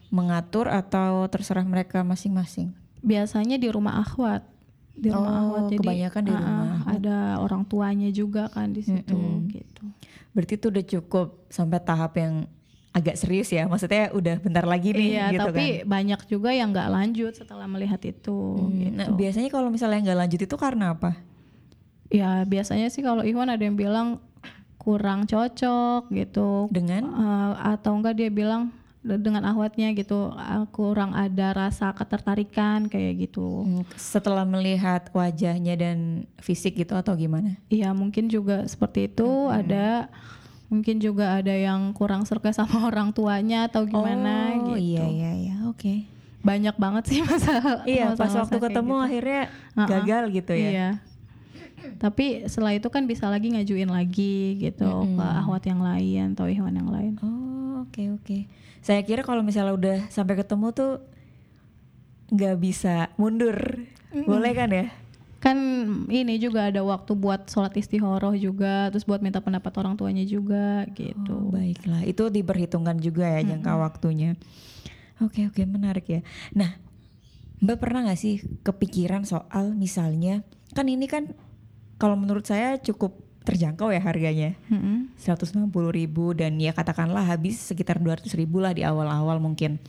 mengatur 0.10 0.68
atau 0.68 1.28
terserah 1.28 1.64
mereka 1.64 2.02
masing-masing? 2.02 2.72
Biasanya 3.02 3.56
di 3.56 3.68
rumah 3.68 4.00
akhwat. 4.00 4.44
Di 4.98 5.14
rumah 5.14 5.30
Oh, 5.30 5.40
akhwat 5.46 5.62
jadi 5.70 5.78
kebanyakan 5.80 6.22
di 6.26 6.34
ah, 6.34 6.40
rumah 6.42 6.58
ah, 6.58 6.96
ada 6.98 7.18
orang 7.38 7.64
tuanya 7.70 8.10
juga 8.10 8.50
kan 8.50 8.74
di 8.74 8.82
situ 8.82 9.20
gitu. 9.52 9.84
Berarti 10.34 10.54
itu 10.58 10.68
udah 10.70 10.86
cukup 10.86 11.28
sampai 11.50 11.78
tahap 11.82 12.18
yang 12.18 12.50
agak 12.90 13.14
serius 13.14 13.54
ya. 13.54 13.70
Maksudnya 13.70 14.10
udah 14.10 14.42
bentar 14.42 14.66
lagi 14.66 14.90
nih 14.90 15.10
Iya, 15.14 15.26
gitu 15.38 15.50
tapi 15.54 15.66
kan. 15.82 15.86
banyak 15.86 16.22
juga 16.26 16.50
yang 16.50 16.74
nggak 16.74 16.90
lanjut 16.90 17.34
setelah 17.38 17.70
melihat 17.70 18.02
itu. 18.02 18.38
gitu. 18.74 18.90
Nah, 18.98 19.14
biasanya 19.14 19.54
kalau 19.54 19.70
misalnya 19.70 20.02
nggak 20.10 20.20
lanjut 20.26 20.42
itu 20.50 20.56
karena 20.58 20.98
apa? 20.98 21.14
Ya 22.10 22.42
biasanya 22.48 22.88
sih 22.90 23.04
kalau 23.04 23.22
Iwan 23.22 23.52
ada 23.52 23.62
yang 23.62 23.76
bilang 23.78 24.24
kurang 24.80 25.28
cocok 25.28 26.08
gitu, 26.10 26.72
Dengan 26.72 27.04
Eh, 27.06 27.54
atau 27.76 27.92
enggak 28.00 28.16
dia 28.16 28.32
bilang 28.32 28.72
dengan 29.16 29.48
ahwatnya 29.48 29.96
gitu 29.96 30.36
eh, 30.36 30.66
kurang 30.76 31.16
ada 31.16 31.56
rasa 31.56 31.96
ketertarikan 31.96 32.92
kayak 32.92 33.32
gitu. 33.32 33.64
mm, 33.64 33.84
setelah 33.96 34.44
melihat 34.44 35.08
wajahnya 35.16 35.80
dan 35.80 36.28
fisik 36.44 36.76
gitu 36.76 37.00
atau 37.00 37.16
gimana? 37.16 37.56
Iya 37.72 37.96
mungkin 37.96 38.28
juga 38.28 38.68
seperti 38.68 39.08
itu 39.08 39.48
ada. 39.48 40.12
Mungkin 40.68 41.00
juga 41.00 41.40
ada 41.40 41.56
yang 41.56 41.96
kurang 41.96 42.28
serke 42.28 42.52
sama 42.52 42.84
orang 42.92 43.16
tuanya 43.16 43.72
atau 43.72 43.88
gimana 43.88 44.52
oh, 44.52 44.76
gitu. 44.76 45.00
iya 45.00 45.08
iya 45.08 45.32
iya, 45.32 45.56
oke. 45.72 46.04
Banyak 46.44 46.76
banget 46.76 47.04
sih 47.08 47.20
masalah. 47.28 47.88
Iya, 47.88 48.12
pas 48.12 48.28
masalah-masalah 48.28 48.44
waktu 48.44 48.58
ketemu 48.68 48.96
gitu. 48.96 49.06
akhirnya 49.08 49.42
Uh-uh. 49.48 49.88
gagal 49.88 50.24
gitu 50.36 50.54
ya. 50.60 50.70
Iya. 50.70 50.90
Tapi 51.98 52.26
setelah 52.52 52.76
itu 52.76 52.88
kan 52.92 53.08
bisa 53.08 53.32
lagi 53.32 53.48
ngajuin 53.54 53.88
lagi 53.88 54.60
gitu 54.60 54.90
ke 55.16 55.24
ahwat 55.24 55.64
yang 55.64 55.80
lain 55.80 56.36
atau 56.36 56.52
ikhwan 56.52 56.76
yang 56.76 56.92
lain. 56.92 57.16
Oh 57.24 57.88
oke 57.88 58.04
oke. 58.20 58.67
Saya 58.88 59.04
kira 59.04 59.20
kalau 59.20 59.44
misalnya 59.44 59.76
udah 59.76 59.98
sampai 60.08 60.40
ketemu 60.40 60.72
tuh 60.72 61.04
nggak 62.32 62.56
bisa 62.56 63.12
mundur, 63.20 63.84
boleh 64.16 64.56
kan 64.56 64.72
ya? 64.72 64.88
Kan 65.44 65.60
ini 66.08 66.40
juga 66.40 66.72
ada 66.72 66.80
waktu 66.88 67.12
buat 67.12 67.52
sholat 67.52 67.76
istihoroh 67.76 68.32
juga, 68.40 68.88
terus 68.88 69.04
buat 69.04 69.20
minta 69.20 69.44
pendapat 69.44 69.76
orang 69.84 70.00
tuanya 70.00 70.24
juga 70.24 70.88
gitu. 70.96 71.36
Oh, 71.36 71.52
baiklah, 71.52 72.08
itu 72.08 72.32
diperhitungkan 72.32 72.96
juga 73.04 73.28
ya 73.28 73.44
jangka 73.44 73.76
waktunya. 73.76 74.40
Oke 75.20 75.52
oke 75.52 75.68
menarik 75.68 76.08
ya. 76.08 76.22
Nah, 76.56 76.80
Mbak 77.60 77.78
pernah 77.84 78.08
nggak 78.08 78.20
sih 78.24 78.40
kepikiran 78.64 79.28
soal 79.28 79.76
misalnya 79.76 80.48
kan 80.72 80.88
ini 80.88 81.12
kan 81.12 81.36
kalau 82.00 82.16
menurut 82.16 82.48
saya 82.48 82.80
cukup 82.80 83.27
terjangkau 83.48 83.96
ya 83.96 84.04
harganya. 84.04 84.60
Mm-mm. 84.68 85.16
160 85.16 85.72
ribu 85.72 86.36
dan 86.36 86.60
ya 86.60 86.76
katakanlah 86.76 87.24
habis 87.24 87.56
sekitar 87.64 88.04
200 88.04 88.28
ribu 88.36 88.60
lah 88.60 88.76
di 88.76 88.84
awal-awal 88.84 89.40
mungkin. 89.40 89.80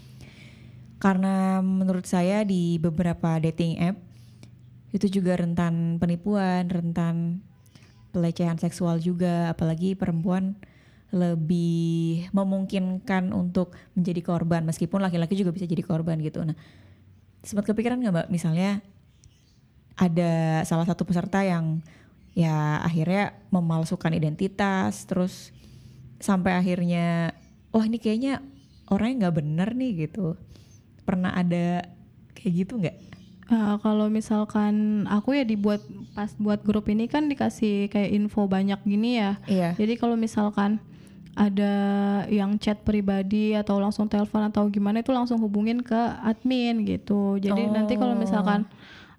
Karena 1.03 1.59
menurut 1.59 2.07
saya 2.07 2.47
di 2.47 2.79
beberapa 2.79 3.43
dating 3.43 3.83
app 3.83 3.99
itu 4.95 5.11
juga 5.11 5.35
rentan 5.35 5.99
penipuan, 5.99 6.71
rentan 6.71 7.43
pelecehan 8.15 8.57
seksual 8.57 9.03
juga, 9.03 9.53
apalagi 9.53 9.99
perempuan 9.99 10.55
lebih 11.09 12.29
memungkinkan 12.37 13.33
untuk 13.33 13.73
menjadi 13.97 14.21
korban 14.21 14.63
meskipun 14.69 15.01
laki-laki 15.01 15.35
juga 15.41 15.51
bisa 15.57 15.65
jadi 15.65 15.81
korban 15.81 16.21
gitu. 16.21 16.45
Nah, 16.45 16.57
sempat 17.41 17.65
kepikiran 17.65 17.97
nggak 17.97 18.15
mbak 18.15 18.29
misalnya 18.29 18.85
ada 19.99 20.63
salah 20.69 20.85
satu 20.85 21.03
peserta 21.09 21.43
yang 21.43 21.81
ya 22.39 22.79
akhirnya 22.87 23.35
memalsukan 23.51 24.15
identitas 24.15 25.03
terus 25.11 25.51
sampai 26.23 26.55
akhirnya 26.55 27.35
wah 27.75 27.83
ini 27.83 27.99
kayaknya 27.99 28.39
orangnya 28.87 29.27
nggak 29.27 29.37
bener 29.43 29.69
nih 29.75 30.07
gitu 30.07 30.39
pernah 31.03 31.35
ada 31.35 31.83
kayak 32.39 32.55
gitu 32.63 32.75
nggak 32.79 32.99
Uh, 33.49 33.81
kalau 33.81 34.13
misalkan 34.13 35.09
aku 35.09 35.33
ya 35.33 35.41
dibuat 35.41 35.81
pas 36.13 36.29
buat 36.37 36.61
grup 36.61 36.85
ini 36.93 37.09
kan 37.09 37.33
dikasih 37.33 37.89
kayak 37.89 38.13
info 38.13 38.45
banyak 38.45 38.77
gini 38.85 39.25
ya. 39.25 39.41
Iya. 39.49 39.73
Jadi 39.73 39.97
kalau 39.97 40.21
misalkan 40.21 40.77
ada 41.33 41.73
yang 42.29 42.61
chat 42.61 42.85
pribadi 42.85 43.57
atau 43.57 43.81
langsung 43.81 44.05
telepon 44.05 44.53
atau 44.53 44.69
gimana 44.69 45.01
itu 45.01 45.17
langsung 45.17 45.41
hubungin 45.41 45.81
ke 45.81 45.97
admin 46.29 46.85
gitu. 46.85 47.41
Jadi 47.41 47.73
nanti 47.73 47.97
kalau 47.97 48.13
Oh. 48.13 48.21
misalkan 48.21 48.69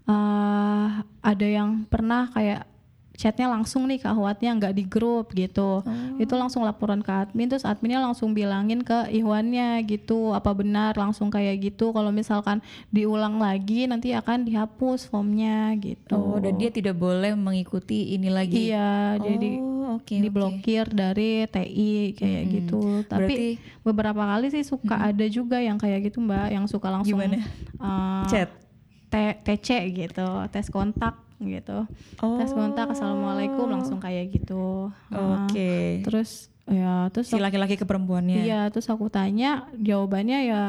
uh, 0.06 1.02
ada 1.26 1.48
yang 1.50 1.90
pernah 1.90 2.30
kayak 2.30 2.70
chatnya 3.20 3.52
langsung 3.52 3.84
nih 3.84 4.00
ke 4.00 4.08
ahwatnya 4.08 4.56
nggak 4.56 4.72
di 4.72 4.88
grup 4.88 5.36
gitu, 5.36 5.84
itu 6.16 6.34
langsung 6.34 6.64
laporan 6.64 7.04
ke 7.04 7.12
admin 7.12 7.46
terus 7.46 7.68
adminnya 7.68 8.00
langsung 8.00 8.32
bilangin 8.32 8.80
ke 8.80 9.12
ihwannya 9.12 9.84
gitu 9.84 10.32
apa 10.32 10.56
benar 10.56 10.96
langsung 10.96 11.28
kayak 11.28 11.60
gitu. 11.60 11.92
Kalau 11.92 12.10
misalkan 12.10 12.64
diulang 12.88 13.36
lagi 13.36 13.86
nanti 13.86 14.16
akan 14.16 14.48
dihapus 14.48 15.04
formnya 15.06 15.76
gitu. 15.76 16.16
Oh, 16.16 16.40
dan 16.40 16.56
dia 16.56 16.72
tidak 16.72 16.96
boleh 16.96 17.36
mengikuti 17.36 18.16
ini 18.16 18.32
lagi. 18.32 18.72
Iya, 18.72 19.20
jadi 19.20 19.52
Oh, 19.60 20.00
oke. 20.00 20.08
oke. 20.08 20.16
diblokir 20.16 20.86
dari 20.88 21.44
TI 21.46 22.16
kayak 22.16 22.42
Mm-mm. 22.42 22.56
gitu. 22.56 22.80
Tapi 23.04 23.34
Berarti- 23.36 23.56
beberapa 23.84 24.24
kali 24.24 24.48
sih 24.48 24.64
suka 24.64 24.96
ada 24.96 25.26
juga 25.28 25.60
yang 25.60 25.76
kayak 25.76 26.08
gitu 26.08 26.24
Mbak, 26.24 26.48
yang 26.50 26.66
suka 26.66 26.88
langsung 26.88 27.20
Gimana? 27.20 27.36
eh, 27.36 28.24
Chat. 28.32 28.48
T- 29.10 29.40
TC 29.44 29.68
gitu, 29.92 30.30
tes 30.48 30.70
kontak 30.70 31.18
gitu. 31.40 31.88
Tes 32.20 32.52
kontak 32.52 32.92
assalamualaikum 32.92 33.72
langsung 33.72 33.98
kayak 33.98 34.36
gitu. 34.36 34.92
Nah, 35.08 35.48
Oke. 35.48 36.04
Terus 36.04 36.52
ya 36.70 37.10
terus 37.10 37.32
Si 37.32 37.40
laki-laki 37.40 37.80
ke 37.80 37.88
perempuannya. 37.88 38.46
Iya, 38.46 38.70
terus 38.70 38.92
aku 38.92 39.10
tanya, 39.10 39.66
jawabannya 39.74 40.40
ya 40.46 40.64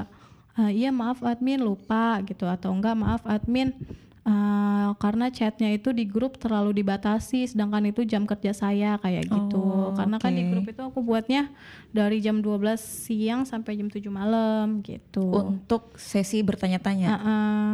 "Ah, 0.54 0.70
iya 0.70 0.90
maaf 0.90 1.20
admin 1.22 1.60
lupa 1.60 2.18
gitu 2.24 2.48
atau 2.48 2.72
enggak 2.74 2.96
maaf 2.98 3.22
admin 3.26 3.74
eh, 4.20 4.88
karena 5.00 5.32
chatnya 5.32 5.72
itu 5.72 5.90
di 5.96 6.04
grup 6.04 6.36
terlalu 6.36 6.82
dibatasi, 6.84 7.48
sedangkan 7.48 7.88
itu 7.90 8.04
jam 8.04 8.28
kerja 8.28 8.52
saya 8.52 9.00
kayak 9.00 9.26
gitu. 9.26 9.58
Oh, 9.58 9.90
Karena 9.96 10.20
kan 10.20 10.36
di 10.36 10.44
grup 10.46 10.68
itu 10.68 10.82
aku 10.84 11.00
buatnya 11.00 11.48
dari 11.90 12.20
jam 12.20 12.38
12 12.38 12.78
siang 12.78 13.48
sampai 13.48 13.80
jam 13.80 13.88
7 13.88 14.12
malam 14.12 14.84
gitu. 14.84 15.24
Untuk 15.32 15.96
sesi 15.96 16.44
bertanya-tanya. 16.44 17.08
Heeh. 17.16 17.72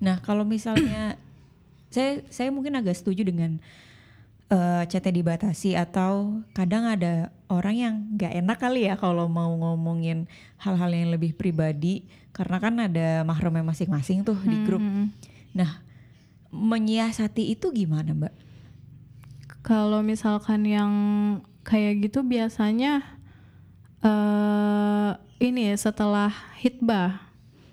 Nah, 0.00 0.16
kalau 0.24 0.42
misalnya 0.42 1.14
saya 1.90 2.22
saya 2.30 2.48
mungkin 2.54 2.78
agak 2.78 2.96
setuju 2.96 3.26
dengan 3.26 3.58
eh, 4.50 4.82
chatnya 4.86 5.12
dibatasi 5.14 5.74
atau 5.74 6.42
kadang 6.54 6.86
ada 6.86 7.34
orang 7.50 7.74
yang 7.74 7.94
nggak 8.14 8.32
enak 8.40 8.58
kali 8.62 8.86
ya 8.86 8.94
kalau 8.94 9.26
mau 9.26 9.50
ngomongin 9.58 10.30
hal-hal 10.62 10.90
yang 10.94 11.10
lebih 11.10 11.34
pribadi 11.34 12.06
karena 12.30 12.56
kan 12.62 12.74
ada 12.78 13.26
mahramnya 13.26 13.66
masing-masing 13.66 14.22
tuh 14.22 14.38
di 14.46 14.56
grup. 14.62 14.78
Hmm. 14.78 15.10
Nah, 15.50 15.82
menyiasati 16.54 17.50
itu 17.54 17.74
gimana, 17.74 18.14
Mbak? 18.14 18.34
Kalau 19.66 20.00
misalkan 20.00 20.62
yang 20.64 20.92
kayak 21.66 22.06
gitu 22.08 22.24
biasanya 22.24 23.02
eh 24.00 25.10
ini 25.42 25.72
ya 25.72 25.76
setelah 25.76 26.32
hitbah, 26.62 27.18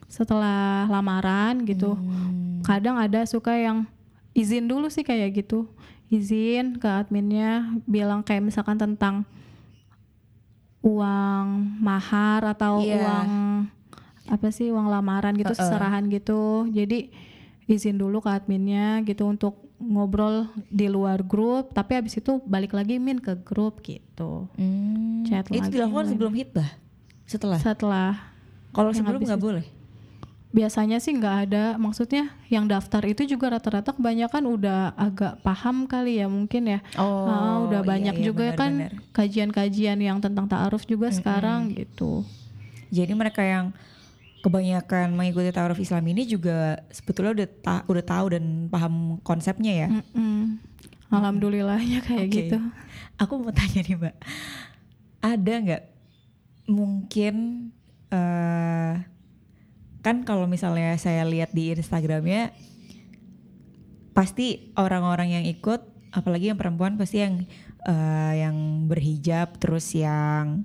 setelah 0.10 0.90
lamaran 0.90 1.64
gitu. 1.64 1.96
Hmm. 1.96 2.66
Kadang 2.66 2.98
ada 3.00 3.24
suka 3.24 3.56
yang 3.56 3.86
izin 4.38 4.70
dulu 4.70 4.86
sih 4.88 5.02
kayak 5.02 5.34
gitu. 5.36 5.66
Izin 6.08 6.78
ke 6.78 6.88
adminnya 6.88 7.74
bilang 7.84 8.22
kayak 8.22 8.46
misalkan 8.46 8.78
tentang 8.78 9.26
uang 10.86 11.48
mahar 11.82 12.46
atau 12.48 12.80
Iya. 12.80 13.02
uang 13.02 13.30
apa 14.28 14.48
sih 14.52 14.70
uang 14.70 14.88
lamaran 14.88 15.36
gitu 15.36 15.52
Uh-uh. 15.52 15.68
serahan 15.68 16.06
gitu. 16.08 16.70
Jadi 16.70 17.10
izin 17.66 17.98
dulu 17.98 18.22
ke 18.22 18.30
adminnya 18.30 19.04
gitu 19.04 19.28
untuk 19.28 19.60
ngobrol 19.78 20.50
di 20.74 20.90
luar 20.90 21.22
grup 21.22 21.70
tapi 21.70 21.94
habis 21.94 22.18
itu 22.18 22.42
balik 22.42 22.74
lagi 22.74 22.98
min 22.98 23.22
ke 23.22 23.38
grup 23.38 23.86
gitu 23.86 24.50
Hmm, 24.58 25.22
Chat 25.22 25.46
itu 25.54 25.62
lagi, 25.62 25.70
dilakukan 25.70 26.06
sebelum 26.10 26.34
hitbah? 26.34 26.70
Setelah? 27.30 27.60
setelah 27.62 28.12
Kalau 28.74 28.90
sebelum 28.90 29.22
nggak 29.22 29.38
boleh? 29.38 29.66
Biasanya 30.58 30.98
sih 30.98 31.14
nggak 31.14 31.36
ada 31.46 31.64
maksudnya 31.78 32.34
yang 32.48 32.66
daftar 32.66 33.06
itu 33.06 33.30
juga 33.30 33.54
rata-rata 33.54 33.94
kebanyakan 33.94 34.44
udah 34.48 34.80
agak 34.98 35.38
paham 35.40 35.86
kali 35.86 36.18
ya 36.18 36.26
mungkin 36.28 36.66
ya 36.68 36.80
Oh, 36.96 37.30
Ah, 37.30 37.62
udah 37.64 37.80
iya, 37.80 37.88
banyak 37.88 38.16
iya, 38.18 38.26
juga 38.26 38.46
kan 38.52 38.74
benar-benar. 38.74 39.14
kajian-kajian 39.14 40.00
yang 40.00 40.18
tentang 40.18 40.46
ta'aruf 40.46 40.84
juga 40.84 41.08
sekarang 41.10 41.70
gitu 41.72 42.26
Jadi 42.90 43.14
mereka 43.14 43.40
yang 43.40 43.70
kebanyakan 44.40 45.12
mengikuti 45.12 45.52
ta'aruf 45.52 45.78
Islam 45.78 46.08
ini 46.08 46.26
juga 46.26 46.82
sebetulnya 46.90 47.32
udah 47.36 47.48
ta- 47.60 47.86
udah 47.86 48.04
tahu 48.04 48.26
dan 48.32 48.44
paham 48.68 48.94
konsepnya 49.22 49.74
ya. 49.76 49.88
Mm-mm. 49.92 50.58
alhamdulillahnya 51.10 52.00
kayak 52.02 52.26
Oke. 52.26 52.36
gitu 52.44 52.58
Aku 53.18 53.38
mau 53.38 53.50
tanya 53.50 53.82
nih 53.82 53.96
mbak, 53.96 54.16
ada 55.20 55.54
nggak 55.58 55.84
mungkin 56.68 57.36
eh 58.08 58.94
kan 60.08 60.24
kalau 60.24 60.48
misalnya 60.48 60.96
saya 60.96 61.28
lihat 61.28 61.52
di 61.52 61.76
Instagramnya 61.76 62.56
pasti 64.16 64.72
orang-orang 64.80 65.36
yang 65.36 65.46
ikut, 65.46 65.84
apalagi 66.16 66.50
yang 66.50 66.58
perempuan 66.58 66.96
pasti 66.96 67.20
yang 67.20 67.44
eh, 67.84 68.34
yang 68.40 68.88
berhijab 68.88 69.60
terus 69.60 69.92
yang 69.92 70.64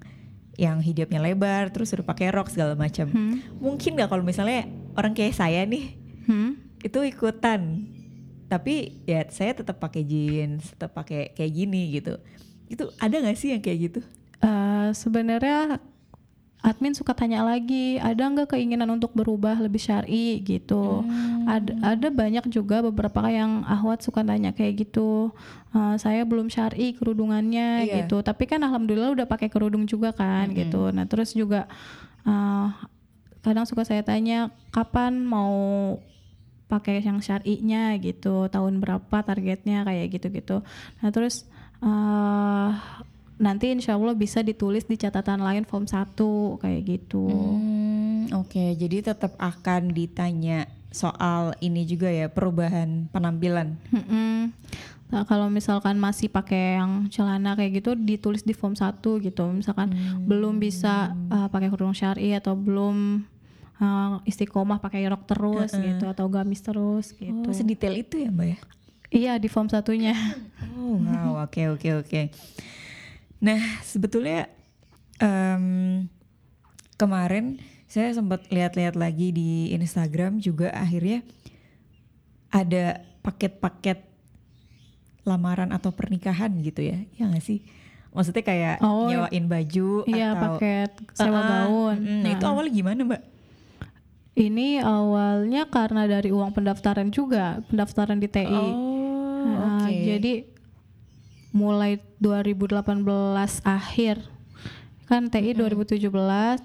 yang 0.55 0.79
hijabnya 0.79 1.19
lebar 1.19 1.75
terus 1.75 1.91
suruh 1.91 2.07
pakai 2.07 2.31
rok 2.31 2.55
segala 2.55 2.79
macam. 2.79 3.11
Hmm. 3.11 3.43
Mungkin 3.59 3.99
nggak 3.99 4.07
kalau 4.07 4.23
misalnya 4.23 4.71
orang 4.95 5.13
kayak 5.13 5.35
saya 5.35 5.67
nih 5.67 5.99
Hmm? 6.23 6.55
itu 6.87 7.03
ikutan 7.03 7.83
tapi 8.47 9.03
ya 9.11 9.27
saya 9.27 9.59
tetap 9.59 9.83
pakai 9.83 10.07
jeans 10.07 10.71
tetap 10.71 10.95
pakai 10.95 11.35
kayak 11.35 11.51
gini 11.51 11.99
gitu 11.99 12.15
itu 12.71 12.87
ada 13.03 13.19
nggak 13.19 13.35
sih 13.35 13.51
yang 13.51 13.59
kayak 13.59 13.91
gitu 13.91 14.01
Eh, 14.43 14.89
sebenarnya 14.91 15.79
admin 16.63 16.95
suka 16.95 17.11
tanya 17.11 17.43
lagi 17.43 17.99
ada 17.99 18.23
nggak 18.23 18.55
keinginan 18.55 18.87
untuk 18.89 19.11
berubah 19.13 19.59
lebih 19.59 19.83
syari? 19.83 20.39
gitu. 20.41 21.03
Hmm. 21.03 21.43
ada 21.43 21.75
ada 21.83 22.09
banyak 22.09 22.47
juga 22.49 22.79
beberapa 22.81 23.27
yang 23.27 23.67
ahwat 23.67 24.01
suka 24.01 24.23
tanya 24.23 24.55
kayak 24.55 24.87
gitu. 24.87 25.35
Eh, 25.75 25.97
saya 25.99 26.23
belum 26.23 26.47
syari 26.47 26.95
kerudungannya 26.95 27.83
Iya. 27.83 27.95
gitu. 28.07 28.23
Tapi 28.23 28.47
kan 28.47 28.63
alhamdulillah 28.63 29.11
udah 29.11 29.27
pakai 29.27 29.51
kerudung 29.51 29.91
juga 29.91 30.15
kan 30.15 30.55
gitu. 30.55 30.95
Nah 30.95 31.03
terus 31.11 31.35
juga 31.35 31.67
eh, 32.23 32.67
kadang 33.43 33.67
suka 33.67 33.83
saya 33.83 34.07
tanya 34.07 34.55
kapan 34.71 35.27
mau 35.27 35.99
pakai 36.71 37.03
yang 37.03 37.19
syar'inya? 37.19 37.99
gitu. 37.99 38.47
Tahun 38.47 38.79
berapa 38.79 39.17
targetnya? 39.21 39.83
kayak 39.83 40.07
gitu-gitu. 40.15 40.63
Nah 41.03 41.11
terus 41.11 41.43
eh 41.83 42.71
nanti 43.41 43.73
insya 43.73 43.97
Allah 43.97 44.17
bisa 44.17 44.45
ditulis 44.45 44.85
di 44.85 44.97
catatan 45.01 45.41
lain 45.41 45.65
form 45.65 45.89
1 45.89 46.17
kayak 46.61 46.83
gitu. 46.85 47.27
Hmm, 47.29 48.33
oke. 48.37 48.77
Jadi 48.77 49.05
tetap 49.05 49.37
akan 49.41 49.93
ditanya 49.93 50.69
soal 50.93 51.57
ini 51.65 51.89
juga 51.89 52.13
ya 52.13 52.29
perubahan 52.29 53.09
penampilan. 53.09 53.81
Mm-mm. 53.91 54.53
Nah, 55.13 55.29
kalau 55.29 55.53
misalkan 55.53 56.01
masih 56.01 56.33
pakai 56.33 56.81
yang 56.81 57.13
celana 57.13 57.53
kayak 57.53 57.85
gitu 57.85 57.93
ditulis 57.93 58.45
di 58.45 58.57
form 58.57 58.73
1 58.73 58.97
gitu. 59.01 59.45
Misalkan 59.53 59.93
belum 60.25 60.57
bisa 60.57 61.13
uh, 61.29 61.53
pakai 61.53 61.69
kerudung 61.69 61.93
syari 61.93 62.33
atau 62.33 62.57
belum 62.57 63.21
uh, 63.77 64.25
istiqomah 64.25 64.81
pakai 64.81 65.05
rok 65.13 65.29
terus 65.29 65.71
gitu 65.77 66.09
atau 66.09 66.27
gamis 66.33 66.65
terus 66.65 67.13
gitu. 67.13 67.45
Oh 67.49 67.53
sedetail 67.53 68.01
itu 68.01 68.25
ya 68.25 68.33
mbak 68.33 68.47
ya? 68.57 68.59
Iya 69.13 69.33
di 69.37 69.53
form 69.53 69.69
satunya. 69.69 70.17
Oh 70.81 70.97
wow, 70.97 71.45
oke 71.45 71.77
oke 71.77 71.89
oke. 72.01 72.21
Nah 73.43 73.59
sebetulnya 73.83 74.47
em, 75.19 76.07
kemarin 76.95 77.59
saya 77.85 78.15
sempat 78.15 78.47
lihat-lihat 78.49 78.95
lagi 78.95 79.35
di 79.35 79.75
Instagram 79.75 80.39
juga 80.39 80.71
akhirnya 80.73 81.21
ada 82.49 83.03
paket-paket 83.21 84.07
lamaran 85.23 85.71
atau 85.71 85.91
pernikahan 85.91 86.51
gitu 86.61 86.83
ya, 86.83 86.99
ya 87.15 87.27
nggak 87.27 87.45
sih? 87.45 87.63
Maksudnya 88.13 88.45
kayak 88.45 88.77
Oh, 88.81 89.09
nyewain 89.09 89.47
baju 89.49 90.05
iya 90.05 90.37
atau 90.37 90.59
paket 90.59 90.91
sewa 91.17 91.41
ah, 91.41 91.47
gaun 91.49 91.97
mm, 91.99 92.21
Nah 92.23 92.31
itu 92.31 92.45
Nah, 92.45 92.51
awalnya 92.53 92.73
gimana 92.73 93.01
mbak? 93.03 93.23
ini 94.33 94.81
awalnya 94.81 95.69
karena 95.69 96.09
dari 96.09 96.33
uang 96.33 96.57
pendaftaran 96.57 97.13
juga 97.13 97.61
pendaftaran 97.69 98.17
di 98.17 98.29
TI 98.29 98.47
Oh 98.49 99.01
Nah, 99.43 99.91
oke. 99.91 99.97
jadi 100.07 100.33
mulai 101.53 102.01
2018 102.19 102.81
akhir 103.63 104.17
kan 105.05 105.29
TI 105.29 105.53
2017 105.53 106.09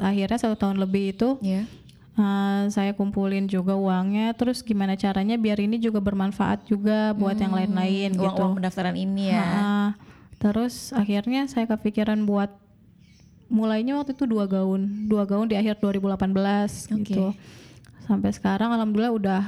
akhirnya 0.00 0.38
satu 0.40 0.56
tahun 0.56 0.80
lebih 0.80 1.12
itu 1.12 1.36
ya. 1.44 1.68
Uh, 2.16 2.64
saya 2.72 2.96
kumpulin 2.96 3.44
juga 3.44 3.76
uangnya, 3.76 4.32
terus 4.32 4.64
gimana 4.64 4.96
caranya 4.96 5.36
biar 5.36 5.60
ini 5.60 5.76
juga 5.76 6.00
bermanfaat 6.00 6.64
juga 6.64 7.12
buat 7.12 7.36
yang 7.36 7.52
lain-lain 7.52 8.16
Uang, 8.16 8.24
gitu. 8.24 8.40
uang 8.40 8.52
pendaftaran 8.56 8.96
ini 8.96 9.36
ya. 9.36 9.44
Ha-ha. 9.44 9.76
terus 10.40 10.96
akhirnya 10.96 11.44
saya 11.44 11.68
kepikiran 11.68 12.24
buat 12.24 12.48
mulainya 13.52 14.00
waktu 14.00 14.16
itu 14.16 14.24
dua 14.24 14.48
gaun, 14.48 15.08
dua 15.12 15.28
gaun 15.28 15.44
di 15.44 15.60
akhir 15.60 15.76
2018 15.76 16.88
gitu. 17.04 17.36
Sampai 18.08 18.32
sekarang 18.32 18.72
alhamdulillah 18.72 19.12
udah 19.12 19.42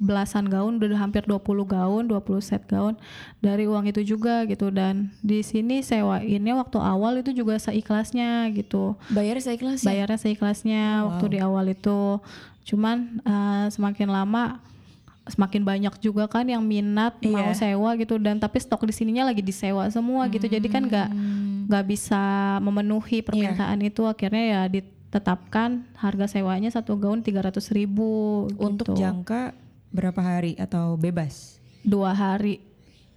belasan 0.00 0.48
gaun, 0.48 0.80
udah 0.80 0.96
hampir 0.96 1.22
20 1.22 1.44
gaun, 1.62 2.08
20 2.08 2.16
set 2.40 2.64
gaun 2.64 2.96
dari 3.38 3.68
uang 3.68 3.84
itu 3.84 4.00
juga 4.02 4.48
gitu 4.48 4.72
dan 4.72 5.12
di 5.20 5.44
sini 5.44 5.84
sewainnya 5.84 6.56
waktu 6.56 6.80
awal 6.80 7.20
itu 7.20 7.30
juga 7.30 7.60
seikhlasnya 7.60 8.48
gitu. 8.50 8.96
Bayar 9.08 9.36
saya 9.38 9.54
kelas 9.54 9.84
ya? 9.84 9.92
Bayarnya 9.92 10.18
seikhlasnya 10.18 10.82
waktu 11.04 11.24
di 11.30 11.38
awal 11.38 11.68
itu. 11.68 12.16
Cuman 12.64 13.20
eh, 13.20 13.66
semakin 13.68 14.08
lama 14.08 14.58
semakin 15.28 15.62
banyak 15.62 15.94
juga 16.00 16.26
kan 16.26 16.42
yang 16.42 16.64
minat 16.64 17.14
mau 17.22 17.52
Iya. 17.52 17.76
sewa 17.76 17.94
gitu 17.94 18.16
dan 18.16 18.40
tapi 18.40 18.56
stok 18.56 18.82
di 18.82 18.90
sininya 18.90 19.28
lagi 19.28 19.44
disewa 19.44 19.84
semua 19.86 20.26
gitu. 20.26 20.48
Jadi 20.48 20.66
kan 20.66 20.82
nggak 20.82 21.08
Hmm. 21.12 21.68
nggak 21.68 21.84
bisa 21.86 22.22
memenuhi 22.58 23.20
permintaan 23.20 23.78
itu 23.78 24.02
akhirnya 24.02 24.42
ya 24.42 24.60
ditetapkan 24.66 25.86
harga 25.94 26.26
sewanya 26.26 26.66
satu 26.66 26.96
gaun 26.96 27.20
300.000 27.20 27.70
ribu 27.70 28.10
Untuk 28.56 28.90
gitu. 28.90 28.98
jangka 28.98 29.54
berapa 29.90 30.18
hari 30.22 30.54
atau 30.58 30.94
bebas? 30.96 31.60
dua 31.84 32.12
hari. 32.12 32.60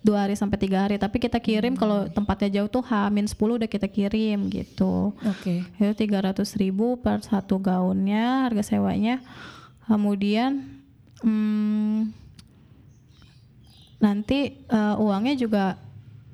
Dua 0.04 0.28
hari 0.28 0.36
sampai 0.36 0.60
tiga 0.60 0.84
hari. 0.84 1.00
Tapi 1.00 1.16
kita 1.16 1.40
kirim 1.40 1.80
kalau 1.80 2.12
tempatnya 2.12 2.60
jauh 2.60 2.68
tuh 2.68 2.84
H-10 2.84 3.40
udah 3.40 3.70
kita 3.72 3.88
kirim 3.88 4.52
gitu. 4.52 5.16
Oke. 5.16 5.64
itu 5.80 5.94
300.000 5.96 6.60
ribu 6.60 7.00
per 7.00 7.24
satu 7.24 7.56
gaunnya 7.56 8.44
harga 8.44 8.76
sewanya. 8.76 9.24
Kemudian 9.88 10.84
hmm, 11.24 12.12
nanti 14.04 14.60
eh, 14.60 14.96
uangnya 15.00 15.40
juga 15.40 15.80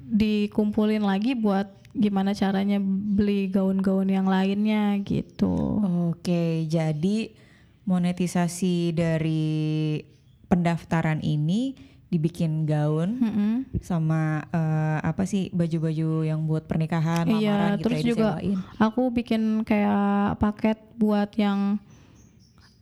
dikumpulin 0.09 1.05
lagi 1.05 1.37
buat 1.37 1.69
gimana 1.93 2.33
caranya 2.33 2.81
beli 2.81 3.53
gaun-gaun 3.53 4.09
yang 4.09 4.25
lainnya 4.25 4.97
gitu. 5.05 5.77
Oke, 6.09 6.65
jadi 6.65 7.37
monetisasi 7.85 8.97
dari 8.97 10.01
pendaftaran 10.49 11.21
ini 11.21 11.77
dibikin 12.09 12.65
gaun 12.65 13.21
Mm-mm. 13.21 13.53
sama 13.85 14.41
eh, 14.49 14.99
apa 15.05 15.23
sih 15.23 15.53
baju-baju 15.53 16.25
yang 16.25 16.41
buat 16.43 16.65
pernikahan, 16.65 17.29
Iya, 17.29 17.77
gitu 17.77 17.85
terus 17.85 17.99
ya 18.01 18.05
juga 18.09 18.29
disewain. 18.41 18.57
aku 18.81 19.01
bikin 19.13 19.41
kayak 19.61 20.41
paket 20.41 20.81
buat 20.97 21.29
yang 21.37 21.77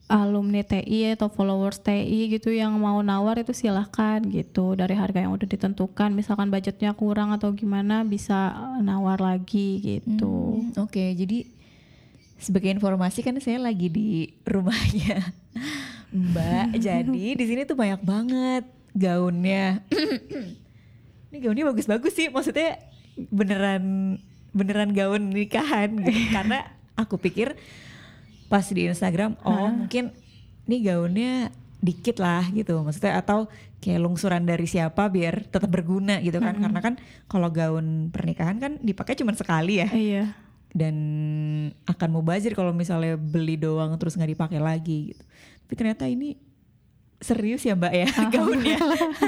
alumni 0.07 0.63
TI 0.63 1.19
atau 1.19 1.27
followers 1.27 1.83
TI 1.83 2.31
gitu 2.31 2.47
yang 2.47 2.71
mau 2.79 3.03
nawar 3.03 3.43
itu 3.43 3.51
silahkan 3.51 4.23
gitu 4.23 4.71
dari 4.71 4.95
harga 4.95 5.19
yang 5.19 5.35
udah 5.35 5.43
ditentukan 5.43 6.15
misalkan 6.15 6.47
budgetnya 6.47 6.95
kurang 6.95 7.35
atau 7.35 7.51
gimana 7.51 8.07
bisa 8.07 8.55
nawar 8.79 9.19
lagi 9.19 9.83
gitu 9.83 10.63
Hmm, 10.63 10.71
Oke, 10.79 11.11
jadi 11.11 11.43
sebagai 12.39 12.71
informasi 12.71 13.19
kan 13.19 13.35
saya 13.43 13.59
lagi 13.59 13.91
di 13.91 14.09
rumahnya 14.47 15.27
Mbak. 16.13 16.65
jadi 16.87 17.25
di 17.35 17.45
sini 17.45 17.67
tuh 17.67 17.77
banyak 17.77 18.01
banget 18.03 18.63
gaunnya. 18.95 19.83
Ini 21.29 21.37
gaunnya 21.43 21.65
bagus-bagus 21.69 22.13
sih, 22.15 22.31
maksudnya 22.31 22.79
beneran 23.29 24.15
beneran 24.55 24.95
gaun 24.95 25.29
nikahan 25.29 25.91
gitu. 26.01 26.31
Karena 26.35 26.63
aku 26.95 27.19
pikir 27.19 27.53
pas 28.47 28.63
di 28.63 28.87
Instagram, 28.87 29.35
oh 29.43 29.67
mungkin 29.75 30.15
ini 30.67 30.83
gaunnya 30.87 31.51
dikit 31.77 32.17
lah 32.17 32.43
gitu 32.51 32.81
maksudnya 32.81 33.21
atau 33.21 33.45
kayak 33.79 34.01
lungsuran 34.01 34.43
dari 34.43 34.65
siapa 34.65 35.07
biar 35.13 35.45
tetap 35.45 35.69
berguna 35.69 36.17
gitu 36.25 36.41
kan 36.41 36.57
karena 36.57 36.79
kan 36.81 36.93
kalau 37.29 37.53
gaun 37.53 38.09
pernikahan 38.09 38.57
kan 38.57 38.81
dipakai 38.81 39.13
cuma 39.13 39.37
sekali 39.37 39.85
ya 39.85 39.89
iya 39.93 40.25
dan 40.75 40.95
akan 41.87 42.09
mubazir 42.11 42.53
kalau 42.57 42.75
misalnya 42.75 43.15
beli 43.15 43.55
doang 43.55 43.95
terus 43.95 44.13
nggak 44.13 44.37
dipakai 44.37 44.59
lagi 44.59 45.15
gitu. 45.15 45.23
Tapi 45.67 45.73
ternyata 45.75 46.07
ini 46.07 46.39
serius 47.17 47.59
ya 47.61 47.73
mbak 47.73 47.91
ya 47.91 48.07
gaunnya, 48.31 48.77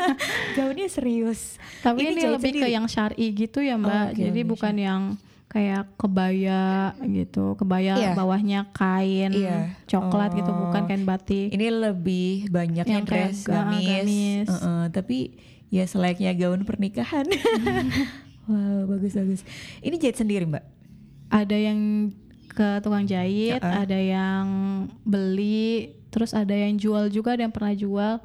gaunnya 0.56 0.88
serius. 0.88 1.60
tapi 1.80 2.06
Ini 2.06 2.16
ini, 2.16 2.22
lebih 2.30 2.52
ke 2.56 2.68
yang 2.70 2.86
syari 2.86 3.34
gitu 3.34 3.60
ya 3.60 3.76
mbak 3.76 4.14
Oke, 4.14 4.24
jadi 4.24 4.40
oke, 4.40 4.50
bukan 4.50 4.76
yang 4.76 5.02
kayak 5.46 5.90
kebaya 5.96 6.64
gitu 7.04 7.54
kebaya 7.56 7.98
Iya. 7.98 8.14
bawahnya 8.14 8.70
kain 8.70 9.34
Iya. 9.34 9.74
coklat 9.84 10.32
gitu 10.32 10.48
Oh. 10.48 10.70
bukan 10.70 10.86
kain 10.86 11.04
batik 11.04 11.50
Ini 11.50 11.68
lebih 11.72 12.48
banyaknya 12.48 13.02
Yang 13.02 13.06
dress 13.06 13.38
ga- 13.44 13.66
gamis, 13.66 13.90
gamis. 14.06 14.48
Heeh, 14.48 14.84
tapi 14.90 15.18
ya 15.68 15.84
selayaknya 15.84 16.32
gaun 16.36 16.64
pernikahan. 16.64 17.26
wow 18.46 18.86
bagus 18.88 19.14
bagus. 19.14 19.42
Ini 19.80 19.96
jahit 19.98 20.16
sendiri 20.16 20.46
mbak? 20.46 20.66
ada 21.28 21.54
yang 21.54 22.10
ke 22.60 22.84
tukang 22.84 23.08
jahit, 23.08 23.64
Heeh. 23.64 23.76
ada 23.88 23.96
yang 23.96 24.46
beli, 25.08 25.96
terus 26.12 26.36
ada 26.36 26.52
yang 26.52 26.76
jual 26.76 27.08
juga, 27.08 27.40
ada 27.40 27.48
yang 27.48 27.56
pernah 27.56 27.72
jual. 27.72 28.20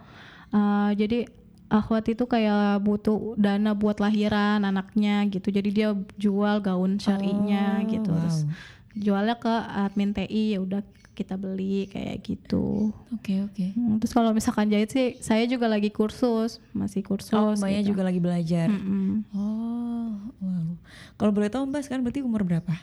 Uh, 0.51 0.91
jadi 0.99 1.31
akhwat 1.71 2.11
itu 2.11 2.27
kayak 2.27 2.83
butuh 2.83 3.39
dana 3.39 3.79
buat 3.79 4.03
lahiran 4.03 4.67
anaknya 4.67 5.23
gitu, 5.31 5.55
jadi 5.55 5.69
dia 5.71 5.89
jual 6.19 6.59
gaun 6.59 6.99
syarinya 6.99 7.87
Oh, 7.87 7.87
gitu, 7.87 8.11
terus 8.11 8.43
wow. 8.43 8.51
jualnya 8.99 9.37
ke 9.39 9.55
admin 9.87 10.11
TI 10.11 10.55
ya 10.55 10.59
udah 10.59 10.83
kita 11.15 11.39
beli 11.39 11.87
kayak 11.87 12.27
gitu. 12.27 12.91
Oke 13.15 13.39
oke. 13.47 13.71
Hmm, 13.71 14.03
terus 14.03 14.11
kalau 14.11 14.35
misalkan 14.35 14.67
jahit 14.67 14.91
sih, 14.91 15.15
saya 15.23 15.47
juga 15.47 15.71
lagi 15.71 15.95
kursus, 15.95 16.59
masih 16.75 17.07
kursus. 17.07 17.39
Oh 17.39 17.55
mbaknya 17.55 17.87
gitu. 17.87 17.95
juga 17.95 18.03
lagi 18.11 18.19
belajar. 18.19 18.67
Mm-mm. 18.67 19.23
Oh 19.31 20.11
wow. 20.43 20.67
Kalau 21.15 21.31
boleh 21.31 21.47
tahu 21.47 21.71
mbak 21.71 21.87
sekarang 21.87 22.03
berarti 22.03 22.27
umur 22.27 22.43
berapa? 22.43 22.75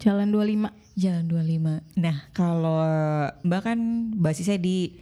Jalan 0.00 0.32
25 0.32 0.82
Jalan 0.92 1.24
25. 1.24 1.80
Nah, 1.96 2.16
kalau 2.36 2.84
Mbak 3.40 3.60
kan 3.64 3.78
basisnya 4.12 4.60
di 4.60 4.92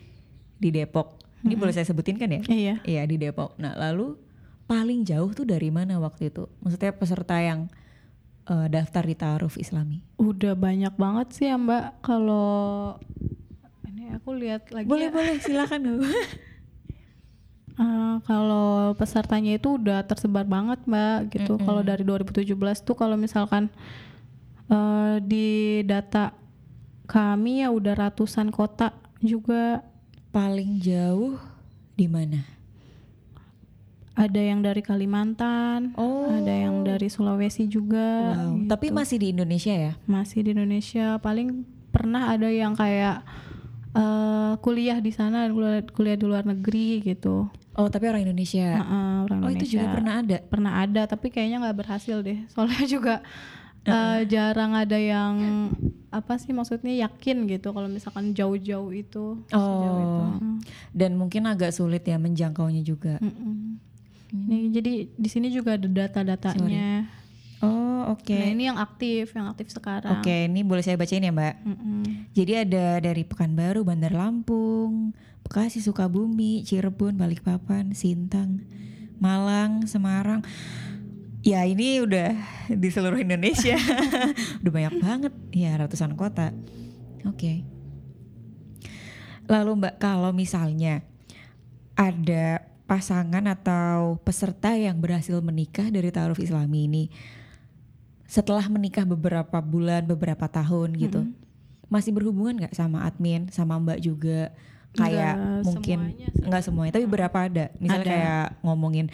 di 0.61 0.71
Depok. 0.71 1.19
Ini 1.41 1.57
boleh 1.57 1.73
saya 1.73 1.89
sebutin 1.89 2.21
kan 2.21 2.31
ya? 2.31 2.43
Iya. 2.47 2.75
Iya, 2.85 3.03
di 3.09 3.17
Depok. 3.19 3.57
Nah, 3.59 3.75
lalu 3.75 4.15
paling 4.71 5.03
jauh 5.03 5.33
tuh 5.35 5.49
dari 5.49 5.73
mana 5.73 5.99
waktu 5.99 6.31
itu? 6.31 6.47
Maksudnya 6.63 6.95
peserta 6.95 7.43
yang 7.43 7.67
eh, 8.47 8.67
daftar 8.71 9.03
di 9.03 9.15
Ta'aruf 9.19 9.59
Islami. 9.59 10.05
Udah 10.21 10.55
banyak 10.55 10.95
banget 10.95 11.27
sih 11.35 11.51
ya 11.51 11.59
Mbak 11.59 12.07
kalau 12.07 12.95
ini 13.91 14.15
aku 14.15 14.31
lihat 14.37 14.71
lagi. 14.71 14.87
Boleh, 14.87 15.11
ya. 15.11 15.15
boleh, 15.15 15.35
silakan. 15.43 15.81
Bu. 15.99 16.07
Eh, 17.81 18.17
kalau 18.29 18.93
pesertanya 18.93 19.57
itu 19.57 19.81
udah 19.81 20.05
tersebar 20.05 20.45
banget 20.45 20.85
Mbak 20.85 21.33
gitu. 21.33 21.57
Kalau 21.65 21.81
dari 21.81 22.05
2017 22.05 22.53
tuh 22.85 22.93
kalau 22.93 23.17
misalkan 23.17 23.73
eh, 24.71 25.17
di 25.21 25.49
data 25.83 26.33
kami 27.05 27.61
ya 27.61 27.69
udah 27.69 27.95
ratusan 27.99 28.49
kota 28.49 28.95
juga 29.19 29.83
paling 30.31 30.79
jauh 30.79 31.37
di 31.93 32.07
mana? 32.07 32.41
ada 34.11 34.37
yang 34.37 34.61
dari 34.61 34.85
Kalimantan, 34.85 35.97
Oh. 35.97 36.29
ada 36.29 36.53
yang 36.53 36.85
dari 36.85 37.09
Sulawesi 37.09 37.65
juga. 37.65 38.37
Wow. 38.37 38.61
gitu. 38.61 38.69
Tapi 38.69 38.87
masih 38.93 39.17
di 39.17 39.33
Indonesia 39.33 39.73
ya? 39.73 39.93
masih 40.05 40.45
di 40.45 40.51
Indonesia 40.53 41.17
paling 41.19 41.65
pernah 41.89 42.29
ada 42.29 42.53
yang 42.53 42.77
kayak 42.77 43.25
eh, 43.97 44.53
kuliah 44.61 45.01
di 45.01 45.09
sana 45.09 45.49
kuliah, 45.49 46.19
di 46.21 46.27
luar 46.27 46.45
negeri 46.45 47.01
gitu 47.01 47.49
Oh, 47.81 47.89
tapi 47.89 48.13
orang 48.13 48.29
Indonesia. 48.29 48.77
Heeh, 48.77 49.15
orang 49.25 49.39
oh, 49.41 49.49
Indonesia 49.49 49.57
itu 49.57 49.65
juga 49.79 49.87
pernah 49.89 50.15
ada. 50.21 50.37
pernah 50.45 50.73
ada 50.85 51.03
tapi 51.09 51.27
kayaknya 51.33 51.57
nggak 51.65 51.79
berhasil 51.81 52.17
deh 52.21 52.39
soalnya 52.53 52.85
juga 52.85 53.15
eh, 53.87 54.21
jarang 54.29 54.77
ada 54.77 54.99
yang 54.99 55.35
apa 56.11 56.43
sih 56.43 56.51
maksudnya 56.51 57.07
yakin 57.07 57.47
gitu 57.47 57.71
kalau 57.71 57.87
misalkan 57.87 58.35
jauh-jauh 58.35 58.91
itu 58.91 59.39
sejauh 59.47 60.01
itu. 60.03 60.23
Oh. 60.27 60.59
Dan 60.91 61.15
mungkin 61.15 61.47
agak 61.47 61.71
sulit 61.71 62.03
ya 62.03 62.19
menjangkaunya 62.19 62.83
juga. 62.83 63.23
Mm-mm. 63.23 63.79
Nih, 64.31 64.71
jadi 64.75 64.93
di 65.11 65.29
sini 65.31 65.51
juga 65.51 65.75
ada 65.79 65.87
data-datanya. 65.87 67.07
Oh, 67.61 68.17
oke. 68.17 68.33
Nah 68.33 68.49
ini 68.51 68.73
yang 68.73 68.79
aktif, 68.81 69.37
yang 69.37 69.53
aktif 69.53 69.69
sekarang. 69.69 70.23
Oke, 70.23 70.49
ini 70.49 70.65
boleh 70.65 70.81
saya 70.81 70.97
bacain 70.97 71.21
ya, 71.23 71.31
Mbak. 71.35 71.55
Mm-mm. 71.67 72.03
Jadi 72.33 72.53
ada 72.57 72.99
dari 73.05 73.23
Pekanbaru, 73.27 73.85
Bandar 73.85 74.17
Lampung, 74.17 75.13
Bekasi, 75.45 75.85
Sukabumi, 75.85 76.65
Cirebon, 76.65 77.21
Balikpapan, 77.21 77.93
Sintang, 77.93 78.65
Malang, 79.21 79.85
Semarang. 79.85 80.41
Ya 81.41 81.65
ini 81.65 82.05
udah 82.05 82.37
di 82.69 82.89
seluruh 82.93 83.17
Indonesia. 83.17 83.77
udah 84.61 84.73
banyak 84.73 84.95
banget. 85.01 85.33
Ya 85.57 85.73
ratusan 85.81 86.13
kota. 86.15 86.53
Oke. 87.25 87.65
Lalu 89.49 89.71
Mbak 89.81 89.95
kalau 89.99 90.31
misalnya 90.37 91.03
ada 91.97 92.65
pasangan 92.91 93.45
atau 93.47 94.19
peserta 94.27 94.75
yang 94.75 94.99
berhasil 94.99 95.39
menikah 95.39 95.89
dari 95.95 96.11
Ta'aruf 96.11 96.43
Islami 96.43 96.91
ini 96.91 97.05
setelah 98.31 98.63
menikah 98.71 99.03
beberapa 99.03 99.59
bulan, 99.59 100.07
beberapa 100.07 100.47
tahun 100.47 100.95
gitu. 100.99 101.27
masih 101.91 102.15
berhubungan 102.15 102.55
nggak 102.55 102.75
sama 102.79 103.03
admin 103.03 103.51
sama 103.51 103.75
mbak 103.83 103.99
juga 103.99 104.55
kayak 104.95 105.35
Nggak 105.35 105.67
mungkin 105.67 105.99
semuanya 105.99 106.27
nggak 106.47 106.63
semuanya 106.63 106.93
tapi 106.95 107.07
berapa 107.11 107.39
ada 107.51 107.65
misalnya 107.83 108.07
Ada. 108.07 108.15
kayak 108.15 108.47
ngomongin 108.63 109.07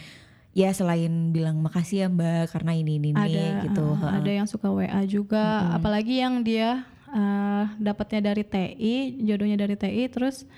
ya 0.57 0.73
selain 0.73 1.29
bilang 1.29 1.61
makasih 1.61 2.01
ya 2.01 2.07
mbak 2.09 2.49
karena 2.49 2.73
ini 2.73 2.97
ini, 2.97 3.13
ada 3.13 3.61
gitu. 3.69 3.93
uh, 3.93 4.09
ada 4.09 4.31
yang 4.33 4.49
suka 4.49 4.73
WA 4.73 5.05
juga. 5.05 5.69
Apalagi 5.69 6.17
yang 6.17 6.41
dia 6.41 6.81
uh, 7.13 7.69
dapatnya 7.77 8.33
dari 8.33 8.41
TI 8.41 9.21
jodohnya 9.21 9.53
dari 9.53 9.77
TI 9.77 10.09
terus 10.09 10.49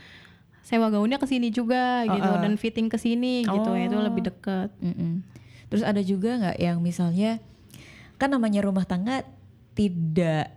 sewa 0.63 0.87
gaunnya 0.87 1.19
ke 1.19 1.27
sini 1.27 1.51
juga 1.51 2.07
gitu. 2.07 2.31
Dan 2.39 2.55
fitting 2.55 2.87
ke 2.87 2.95
sini 2.95 3.43
gitu. 3.43 3.75
Ya 3.75 3.91
itu 3.91 3.99
Oh. 3.99 4.05
lebih 4.07 4.23
deket. 4.31 4.71
Mm-mm. 4.79 5.19
Terus 5.67 5.83
ada 5.83 5.99
juga 5.99 6.47
nggak 6.47 6.57
yang 6.63 6.79
misalnya 6.79 7.43
kan 8.15 8.31
namanya 8.31 8.63
rumah 8.63 8.87
tangga 8.87 9.27
tidak 9.75 10.55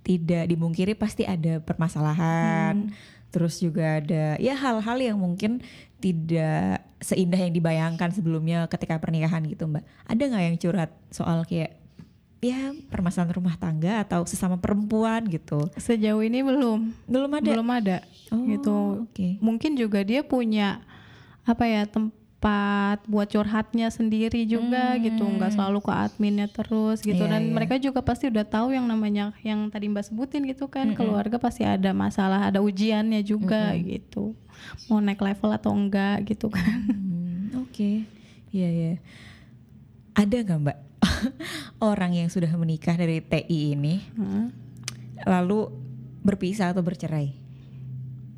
tidak 0.00 0.48
dimungkiri 0.48 0.96
pasti 0.96 1.28
ada 1.28 1.60
permasalahan. 1.60 2.88
Terus 3.28 3.60
juga 3.60 4.00
ada 4.00 4.40
ya 4.40 4.56
hal-hal 4.56 4.98
yang 5.04 5.20
mungkin 5.20 5.60
tidak 6.00 6.80
seindah 7.02 7.36
yang 7.36 7.50
dibayangkan 7.50 8.14
sebelumnya 8.14 8.64
ketika 8.66 8.96
pernikahan 8.96 9.42
gitu 9.44 9.66
mbak. 9.66 9.82
Ada 10.06 10.22
nggak 10.22 10.42
yang 10.46 10.56
curhat 10.56 10.90
soal 11.10 11.42
kayak 11.42 11.76
ya 12.38 12.74
permasalahan 12.90 13.38
rumah 13.38 13.54
tangga 13.54 14.02
atau 14.02 14.26
sesama 14.26 14.58
perempuan 14.58 15.26
gitu? 15.26 15.66
sejauh 15.76 16.22
ini 16.22 16.42
belum 16.42 16.90
Belum 17.06 17.30
ada. 17.30 17.46
belum 17.50 17.68
ada 17.68 17.98
Oh, 18.32 18.42
gitu 18.48 18.76
Oke. 19.06 19.36
mungkin 19.38 19.76
juga 19.76 20.00
dia 20.02 20.24
punya 20.24 20.80
apa 21.44 21.68
ya 21.68 21.84
tempat 22.42 23.06
buat 23.06 23.30
curhatnya 23.30 23.86
sendiri 23.86 24.42
juga 24.50 24.98
gitu 24.98 25.22
nggak 25.22 25.54
selalu 25.54 25.78
ke 25.78 25.92
adminnya 25.94 26.50
terus 26.50 26.98
gitu 26.98 27.22
Hmm. 27.22 27.30
Iya, 27.30 27.38
dan 27.38 27.42
iya. 27.46 27.54
mereka 27.54 27.74
juga 27.78 28.02
pasti 28.02 28.26
udah 28.26 28.42
tahu 28.42 28.74
yang 28.74 28.82
namanya 28.90 29.30
yang 29.46 29.70
tadi 29.70 29.86
mbak 29.86 30.02
sebutin 30.02 30.42
gitu 30.50 30.66
kan 30.66 30.90
keluarga 30.98 31.38
pasti 31.38 31.62
ada 31.62 31.94
masalah 31.94 32.50
ada 32.50 32.58
ujiannya 32.58 33.22
juga 33.22 33.70
gitu 33.78 34.34
mau 34.90 34.98
naik 34.98 35.22
level 35.22 35.54
atau 35.54 35.70
enggak 35.70 36.34
gitu 36.34 36.50
kan 36.50 36.82
Hmm, 36.90 37.62
Oke, 37.62 38.10
iya 38.50 38.68
ya. 38.68 38.92
Ada 40.18 40.42
nggak 40.42 40.58
mbak 40.66 40.78
orang 41.94 42.18
yang 42.18 42.26
sudah 42.26 42.50
menikah 42.58 42.98
dari 42.98 43.22
TI 43.22 43.78
ini 43.78 44.02
Hah? 44.18 44.50
lalu 45.38 45.70
berpisah 46.26 46.74
atau 46.74 46.82
bercerai? 46.82 47.38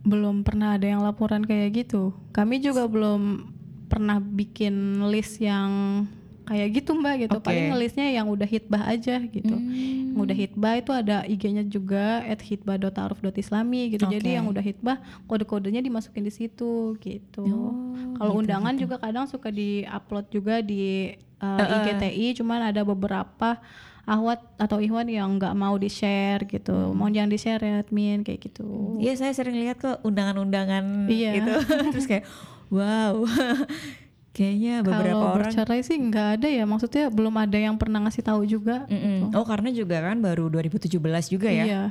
belum 0.04 0.44
pernah 0.44 0.76
ada 0.76 0.84
yang 0.84 1.00
laporan 1.00 1.40
kayak 1.48 1.88
gitu 1.88 2.12
kami 2.36 2.60
juga 2.60 2.84
belum 2.84 3.53
pernah 3.94 4.18
bikin 4.18 4.74
list 5.07 5.38
yang 5.38 6.02
kayak 6.44 6.76
gitu 6.76 6.92
mbak 6.92 7.24
gitu 7.24 7.38
Oke. 7.38 7.46
paling 7.46 7.72
listnya 7.72 8.04
yang 8.07 8.26
udah 8.26 8.44
hitbah 8.44 8.85
aja 8.85 9.16
gitu 9.18 9.48
Hmm. 9.48 10.12
yang 10.12 10.20
udah 10.20 10.37
hitbah 10.37 10.76
itu 10.76 10.90
ada 10.92 11.16
IG-nya 11.24 11.64
juga 11.64 12.20
at 12.20 12.37
hitbah.aruf.islami 12.38 13.96
gitu 13.96 14.04
jadi 14.04 14.20
Oke. 14.24 14.37
yang 14.37 14.46
udah 14.46 14.61
hitbah 14.61 14.96
kode-kodenya 15.24 15.80
dimasukin 15.80 16.20
di 16.20 16.28
situ 16.30 16.98
gitu 16.98 17.44
Oh, 17.44 17.72
kalau 18.14 18.33
gitu, 18.35 18.40
undangan 18.44 18.74
juga 18.76 18.96
kadang 18.98 19.24
suka 19.24 19.48
di-upload 19.48 20.26
juga 20.28 20.61
di 20.61 21.16
uh, 21.38 21.64
IGTI 21.80 22.37
cuman 22.37 22.68
ada 22.68 22.85
beberapa 22.85 23.57
ahwat 24.04 24.44
atau 24.61 24.78
ihwan 24.78 25.09
yang 25.09 25.40
nggak 25.40 25.57
mau 25.57 25.74
di-share 25.74 26.44
gitu 26.44 26.76
Hmm. 26.76 26.92
mau 26.94 27.09
jangan 27.09 27.30
di-share 27.30 27.62
ya 27.62 27.80
admin 27.80 28.20
kayak 28.20 28.44
gitu 28.44 29.00
Iya 29.00 29.16
saya 29.16 29.33
sering 29.33 29.57
lihat 29.57 29.80
kok 29.80 30.04
undangan-undangan 30.04 31.09
Iya. 31.09 31.30
gitu 31.40 31.52
terus 31.96 32.04
kayak 32.04 32.28
wow. 32.74 33.14
Kayaknya 34.34 34.82
beberapa 34.82 35.14
kalau 35.14 35.30
orang 35.38 35.54
bercerai 35.54 35.80
sih 35.87 35.94
nggak 35.94 36.28
ada 36.42 36.48
ya 36.50 36.66
maksudnya 36.66 37.06
belum 37.06 37.38
ada 37.38 37.54
yang 37.54 37.78
pernah 37.78 38.02
ngasih 38.02 38.26
tahu 38.26 38.42
juga 38.42 38.82
Mm-mm. 38.90 39.30
oh 39.30 39.46
karena 39.46 39.70
juga 39.70 40.02
kan 40.02 40.18
baru 40.18 40.50
2017 40.50 40.98
juga 41.30 41.54
ya? 41.54 41.64
Iya. 41.64 41.82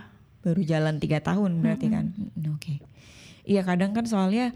Baru 0.44 0.60
jalan 0.60 1.00
tiga 1.00 1.24
tahun 1.24 1.64
berarti 1.64 1.88
kan? 1.88 2.12
Mm, 2.12 2.52
oke. 2.60 2.84
Iya 3.48 3.64
kadang 3.64 3.96
kan 3.96 4.04
soalnya 4.04 4.52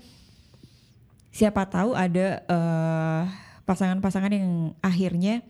siapa 1.32 1.64
tahu 1.72 1.96
ada 1.96 2.44
eh, 2.44 3.22
pasangan-pasangan 3.64 4.36
yang 4.36 4.76
akhirnya 4.84 5.48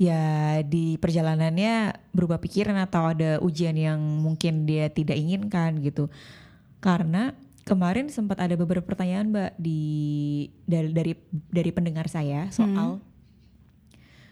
ya 0.00 0.62
di 0.62 0.94
perjalanannya 0.96 1.92
berubah 2.14 2.38
pikiran 2.38 2.78
atau 2.86 3.10
ada 3.10 3.42
ujian 3.42 3.74
yang 3.74 3.98
mungkin 3.98 4.62
dia 4.62 4.86
tidak 4.94 5.18
inginkan 5.18 5.82
gitu. 5.82 6.06
Karena 6.78 7.34
kemarin 7.70 8.10
sempat 8.10 8.42
ada 8.42 8.58
beberapa 8.58 8.82
pertanyaan 8.82 9.30
mbak 9.30 9.54
di 9.54 9.80
dari 10.66 10.90
dari 10.90 11.12
dari 11.54 11.70
pendengar 11.70 12.10
saya 12.10 12.50
soal 12.50 12.98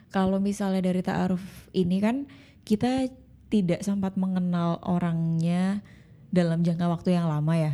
kalau 0.08 0.40
misalnya 0.40 0.80
dari 0.80 1.04
ta'aruf 1.04 1.40
ini 1.76 2.00
kan 2.00 2.24
kita 2.64 3.12
tidak 3.48 3.80
sempat 3.84 4.16
mengenal 4.16 4.80
orangnya 4.84 5.80
dalam 6.28 6.60
jangka 6.60 6.86
waktu 6.88 7.16
yang 7.16 7.28
lama 7.28 7.56
ya. 7.56 7.72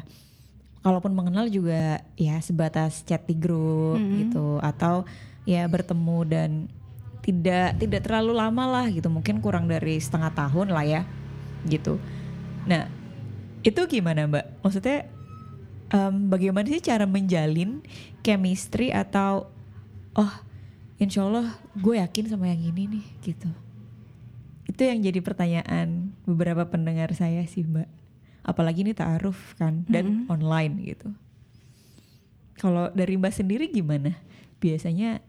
Kalaupun 0.82 1.16
mengenal 1.16 1.48
juga 1.48 2.04
ya 2.14 2.38
sebatas 2.44 3.02
chat 3.02 3.24
di 3.24 3.34
grup 3.34 3.96
gitu 4.20 4.60
atau 4.60 5.08
ya 5.48 5.64
bertemu 5.64 6.18
dan 6.28 6.50
tidak 7.24 7.80
tidak 7.80 8.04
terlalu 8.04 8.36
lama 8.36 8.64
lah 8.68 8.86
gitu. 8.92 9.08
Mungkin 9.08 9.40
kurang 9.40 9.70
dari 9.70 9.96
setengah 9.96 10.34
tahun 10.34 10.74
lah 10.74 10.84
ya 10.84 11.02
gitu. 11.64 11.96
Nah, 12.68 12.90
itu 13.64 13.80
gimana 13.88 14.28
Mbak? 14.28 14.60
Maksudnya 14.60 15.08
em, 15.94 16.14
bagaimana 16.26 16.66
sih 16.66 16.82
cara 16.82 17.06
menjalin 17.06 17.78
chemistry 18.26 18.90
atau 18.90 19.46
oh 20.18 20.34
insya 20.98 21.22
Allah 21.22 21.54
gue 21.78 21.94
yakin 22.02 22.34
sama 22.34 22.50
yang 22.50 22.74
ini 22.74 22.98
nih 22.98 23.06
gitu. 23.22 23.50
Itu 24.66 24.82
yang 24.82 24.98
jadi 25.06 25.22
pertanyaan 25.22 26.10
beberapa 26.26 26.66
pendengar 26.66 27.14
saya 27.14 27.46
sih 27.46 27.62
mbak. 27.62 27.86
Apalagi 28.42 28.82
ini 28.84 28.92
taaruf 28.92 29.54
kan 29.56 29.86
dan 29.86 30.26
online 30.32 30.74
gitu. 30.82 31.08
Kalau 32.58 32.90
dari 32.90 33.14
mbak 33.14 33.34
sendiri 33.34 33.70
gimana? 33.70 34.18
Biasanya 34.58 35.22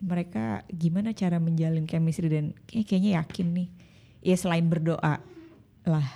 mereka 0.00 0.62
gimana 0.70 1.16
cara 1.16 1.40
menjalin 1.40 1.88
chemistry 1.88 2.28
dan 2.28 2.52
kayak 2.68 2.86
kayaknya 2.88 3.10
yakin 3.20 3.48
nih. 3.52 3.68
Ya 4.24 4.36
selain 4.38 4.66
berdoa 4.66 5.20
lah. 5.86 6.08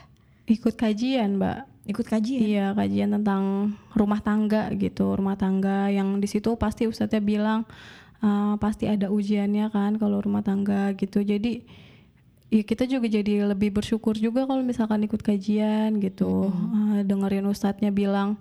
Ikut 0.50 0.74
kajian 0.74 1.38
mbak 1.38 1.70
ikut 1.90 2.06
kajian? 2.06 2.40
Iya 2.40 2.66
kajian 2.78 3.10
tentang 3.20 3.74
rumah 3.92 4.22
tangga 4.22 4.70
gitu. 4.78 5.18
Rumah 5.18 5.34
tangga 5.34 5.90
yang 5.90 6.22
di 6.22 6.28
situ 6.30 6.54
pasti 6.54 6.86
ustadznya 6.86 7.18
bilang 7.18 7.66
eh, 8.22 8.54
pasti 8.62 8.86
ada 8.86 9.10
ujiannya 9.10 9.68
kan 9.74 9.98
kalau 9.98 10.22
rumah 10.22 10.40
tangga 10.46 10.94
gitu. 10.94 11.20
Jadi 11.20 11.66
ya 12.50 12.62
kita 12.66 12.86
juga 12.86 13.06
jadi 13.06 13.46
lebih 13.50 13.70
bersyukur 13.74 14.18
juga 14.18 14.46
kalau 14.46 14.62
misalkan 14.62 15.02
ikut 15.04 15.20
kajian 15.20 15.98
gitu. 15.98 16.48
Eh, 16.50 17.02
dengerin 17.04 17.50
ustadznya 17.50 17.90
bilang 17.90 18.38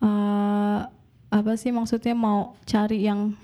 eh, 0.00 0.80
apa 1.26 1.52
sih 1.58 1.74
maksudnya 1.74 2.14
mau 2.14 2.54
cari 2.64 3.04
yang 3.04 3.34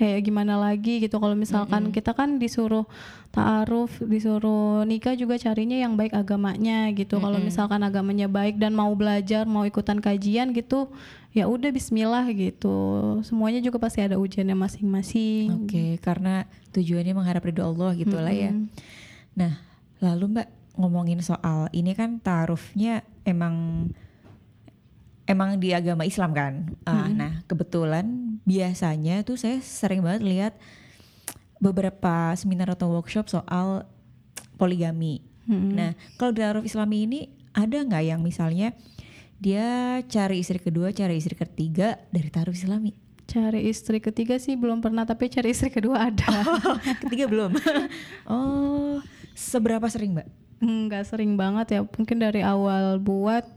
kayak 0.00 0.24
gimana 0.24 0.56
lagi 0.56 1.04
gitu. 1.04 1.20
Kalau 1.20 1.36
misalkan 1.36 1.92
kita 1.92 2.16
kan 2.16 2.40
disuruh 2.40 2.88
ta'aruf 3.36 4.00
disuruh 4.00 4.88
nikah 4.88 5.12
juga 5.12 5.36
carinya 5.36 5.76
yang 5.76 6.00
baik 6.00 6.16
agamanya 6.16 6.88
gitu. 6.96 7.20
Kalau 7.20 7.36
misalkan 7.36 7.84
agamanya 7.84 8.24
baik 8.24 8.56
dan 8.56 8.72
mau 8.72 8.88
belajar 8.96 9.44
mau 9.44 9.68
ikutan 9.68 10.00
kajian 10.00 10.56
gitu 10.56 10.88
ya 11.36 11.44
udah 11.46 11.68
Bismillah 11.68 12.24
gitu. 12.32 13.20
Semuanya 13.20 13.60
juga 13.60 13.76
pasti 13.76 14.00
ada 14.00 14.16
ujiannya 14.16 14.56
masing-masing. 14.56 15.68
Oke, 15.68 16.00
karena 16.00 16.48
tujuannya 16.72 17.12
mengharap 17.12 17.44
ridho 17.44 17.60
Allah 17.60 17.92
gitu 17.92 18.16
lah 18.16 18.32
ya. 18.32 18.56
Nah, 19.36 19.60
lalu 20.00 20.40
Mbak 20.40 20.48
ngomongin 20.80 21.20
soal 21.20 21.68
ini 21.76 21.92
kan 21.92 22.24
taarufnya 22.24 23.04
emang 23.28 23.86
emang 25.30 25.62
di 25.62 25.70
agama 25.70 26.02
Islam 26.02 26.34
kan. 26.34 26.74
Ah, 26.82 27.06
Nah, 27.06 27.46
kebetulan 27.46 28.36
biasanya 28.42 29.22
tuh 29.22 29.38
saya 29.38 29.62
sering 29.62 30.02
banget 30.02 30.22
lihat 30.26 30.52
beberapa 31.62 32.34
seminar 32.34 32.74
atau 32.74 32.90
workshop 32.90 33.30
soal 33.30 33.86
poligami. 34.58 35.22
Nah, 35.50 35.98
kalau 36.14 36.30
di 36.30 36.42
taaruf 36.42 36.62
Islami 36.62 37.06
ini 37.10 37.20
ada 37.50 37.82
nggak 37.82 38.04
yang 38.06 38.20
misalnya 38.22 38.70
dia 39.42 39.98
cari 40.06 40.42
istri 40.42 40.62
kedua, 40.62 40.94
cari 40.94 41.18
istri 41.18 41.34
ketiga 41.34 41.98
dari 42.10 42.28
taaruf 42.30 42.54
Islami? 42.58 42.94
cari 43.30 43.70
istri 43.70 44.02
ketiga 44.02 44.42
sih 44.42 44.58
belum 44.58 44.82
pernah 44.82 45.06
tapi 45.06 45.30
cari 45.30 45.54
istri 45.54 45.70
kedua 45.70 46.10
ada 46.10 46.26
Ketiga 47.06 47.30
belum. 47.30 47.54
oh, 48.26 48.98
seberapa 49.38 49.86
sering, 49.86 50.18
Mbak? 50.18 50.28
nggak 50.60 51.04
sering 51.08 51.40
banget 51.40 51.66
ya 51.72 51.80
mungkin 51.88 52.20
dari 52.20 52.44
awal 52.44 53.00
buat 53.00 53.48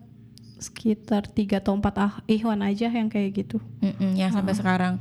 sekitar 0.63 1.27
tiga 1.27 1.59
atau 1.59 1.73
empat 1.73 1.95
ah, 1.97 2.13
ihwan 2.25 2.59
aja 2.61 2.87
yang 2.87 3.07
kayak 3.07 3.35
gitu 3.37 3.57
Mm-mm, 3.79 4.15
yang 4.15 4.31
sampai 4.31 4.55
sekarang 4.55 4.97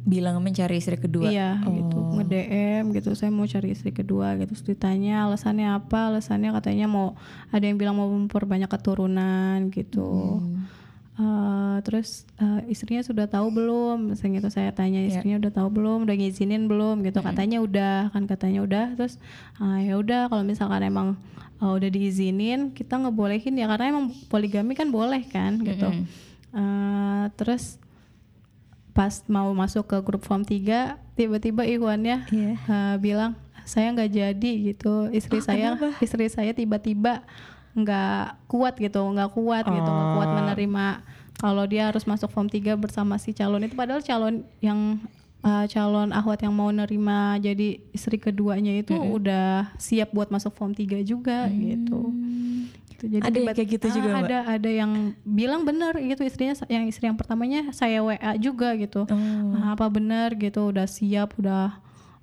bilang 0.00 0.40
mencari 0.40 0.76
istri 0.76 0.96
kedua. 0.96 1.28
iya 1.28 1.60
gitu 1.60 1.94
Oh. 1.94 2.16
nge 2.16 2.24
DM 2.26 2.84
gitu 2.92 3.12
saya 3.12 3.28
mau 3.28 3.44
cari 3.44 3.70
istri 3.70 3.90
kedua 3.90 4.34
gitu 4.34 4.50
Terus 4.50 4.64
ditanya 4.66 5.24
alasannya 5.24 5.68
apa 5.70 6.08
alasannya 6.08 6.50
katanya 6.50 6.86
mau 6.86 7.12
ada 7.48 7.62
yang 7.62 7.76
bilang 7.76 7.94
mau 7.94 8.08
memperbanyak 8.08 8.66
keturunan 8.66 9.68
gitu 9.68 10.40
Hmm. 10.40 10.64
Eh, 11.18 11.76
terus 11.82 12.22
eh, 12.38 12.70
istrinya 12.70 13.02
sudah 13.02 13.26
tahu 13.26 13.50
belum? 13.50 14.14
Misalnya 14.14 14.38
gitu 14.38 14.50
saya 14.54 14.70
tanya 14.70 15.02
Ya. 15.02 15.10
istrinya 15.10 15.42
udah 15.42 15.52
tahu 15.52 15.68
belum? 15.68 16.06
Udah 16.06 16.14
ngizinin 16.14 16.70
belum? 16.70 17.02
Gitu. 17.02 17.18
Katanya 17.18 17.58
udah 17.58 17.94
kan 18.10 18.22
katanya 18.24 18.62
udah. 18.62 18.84
Terus 18.94 19.18
ah, 19.58 19.78
ya 19.78 19.98
udah 19.98 20.30
kalau 20.30 20.42
misalkan 20.42 20.78
emang 20.80 21.08
eh, 21.58 21.66
udah 21.68 21.90
diizinin 21.90 22.70
kita 22.70 22.94
ngebolehin 22.96 23.50
ya 23.52 23.66
karena 23.66 23.90
emang 23.90 24.06
poligami 24.30 24.72
kan 24.72 24.88
boleh 24.88 25.26
kan? 25.26 25.58
Gitu. 25.58 25.90
Mm-mm. 25.90 26.06
Eh, 26.48 27.24
terus 27.34 27.82
pas 28.94 29.10
mau 29.26 29.50
masuk 29.52 29.86
ke 29.86 29.98
grup 30.00 30.22
form 30.22 30.42
3 30.42 30.98
tiba-tiba 31.14 31.62
ikhwannya 31.62 32.26
Iya. 32.30 32.52
eh, 32.56 32.96
bilang 32.98 33.34
saya 33.62 33.90
nggak 33.90 34.10
jadi 34.12 34.52
gitu. 34.70 35.10
Istri 35.10 35.38
Oh, 35.38 35.44
saya 35.44 35.66
kenapa? 35.74 35.88
istri 35.98 36.26
saya 36.30 36.50
tiba-tiba 36.52 37.26
nggak 37.72 38.20
kuat 38.46 38.74
gitu 38.76 39.00
nggak 39.02 39.30
kuat 39.30 39.64
gitu 39.66 39.86
nggak 39.86 40.10
kuat 40.14 40.28
Oh. 40.28 40.36
menerima 40.36 40.86
kalau 41.34 41.64
dia 41.64 41.86
harus 41.86 42.02
masuk 42.02 42.28
form 42.28 42.46
3 42.46 42.74
bersama 42.74 43.14
si 43.14 43.30
calon 43.30 43.60
itu 43.60 43.72
padahal 43.72 44.00
calon 44.00 44.34
yang 44.58 44.98
eh, 45.40 45.66
calon 45.66 46.10
ahwat 46.10 46.40
yang 46.40 46.50
mau 46.50 46.68
nerima 46.68 47.36
jadi 47.36 47.78
istri 47.90 48.16
keduanya 48.16 48.74
itu 48.74 48.90
udah 48.92 49.70
siap 49.76 50.10
buat 50.10 50.28
masuk 50.28 50.50
form 50.52 50.72
3 50.72 50.84
juga 51.02 51.46
gitu 51.48 52.10
Gitu. 52.90 53.14
Jadi 53.14 53.22
Ada 53.22 53.30
tiba- 53.32 53.54
kayak 53.54 53.68
gitu 53.70 53.86
Ah, 53.86 53.94
juga, 53.94 54.08
Mbak? 54.10 54.22
ada 54.24 54.38
ada 54.50 54.70
yang 54.72 54.92
bilang 55.22 55.62
benar 55.62 55.94
gitu 55.94 56.18
istrinya 56.20 56.58
yang 56.66 56.82
istri 56.84 57.06
yang 57.06 57.14
pertamanya 57.14 57.70
saya 57.70 58.02
WA 58.02 58.34
juga 58.36 58.74
gitu 58.74 59.06
Oh. 59.06 59.54
Ah, 59.54 59.72
apa 59.72 59.86
benar 59.86 60.34
gitu 60.34 60.66
udah 60.66 60.82
siap 60.84 61.30
udah 61.38 61.78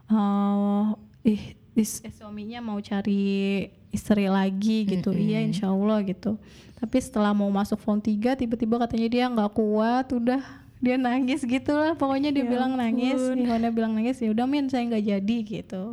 eh 0.05 0.83
ih 1.25 1.43
is- 1.75 2.01
eh, 2.01 2.09
suaminya 2.09 2.59
mau 2.59 2.79
cari 2.79 3.67
istri 3.91 4.27
lagi 4.27 4.83
gitu. 4.85 5.11
Iya 5.11 5.39
insya 5.41 5.69
Allah 5.69 6.01
gitu. 6.01 6.35
Tapi 6.75 6.97
setelah 6.97 7.31
mau 7.31 7.47
masuk 7.47 7.77
form 7.77 7.99
3 7.99 8.35
tiba-tiba 8.35 8.75
katanya 8.77 9.07
dia 9.07 9.25
nggak 9.25 9.51
kuat 9.51 10.07
udah 10.09 10.41
dia 10.75 10.95
nangis 10.95 11.41
gitu 11.41 11.71
lah 11.71 11.95
pokoknya 11.95 12.29
dia 12.29 12.43
Ya 12.43 12.51
bilang 12.51 12.75
nangis 12.75 13.15
ampun. 13.17 13.41
Ikhwannya 13.41 13.71
bilang 13.71 13.91
nangis 13.93 14.19
ya 14.19 14.29
udah 14.29 14.43
min 14.43 14.67
saya 14.67 14.83
nggak 14.85 15.05
jadi 15.05 15.37
gitu. 15.41 15.83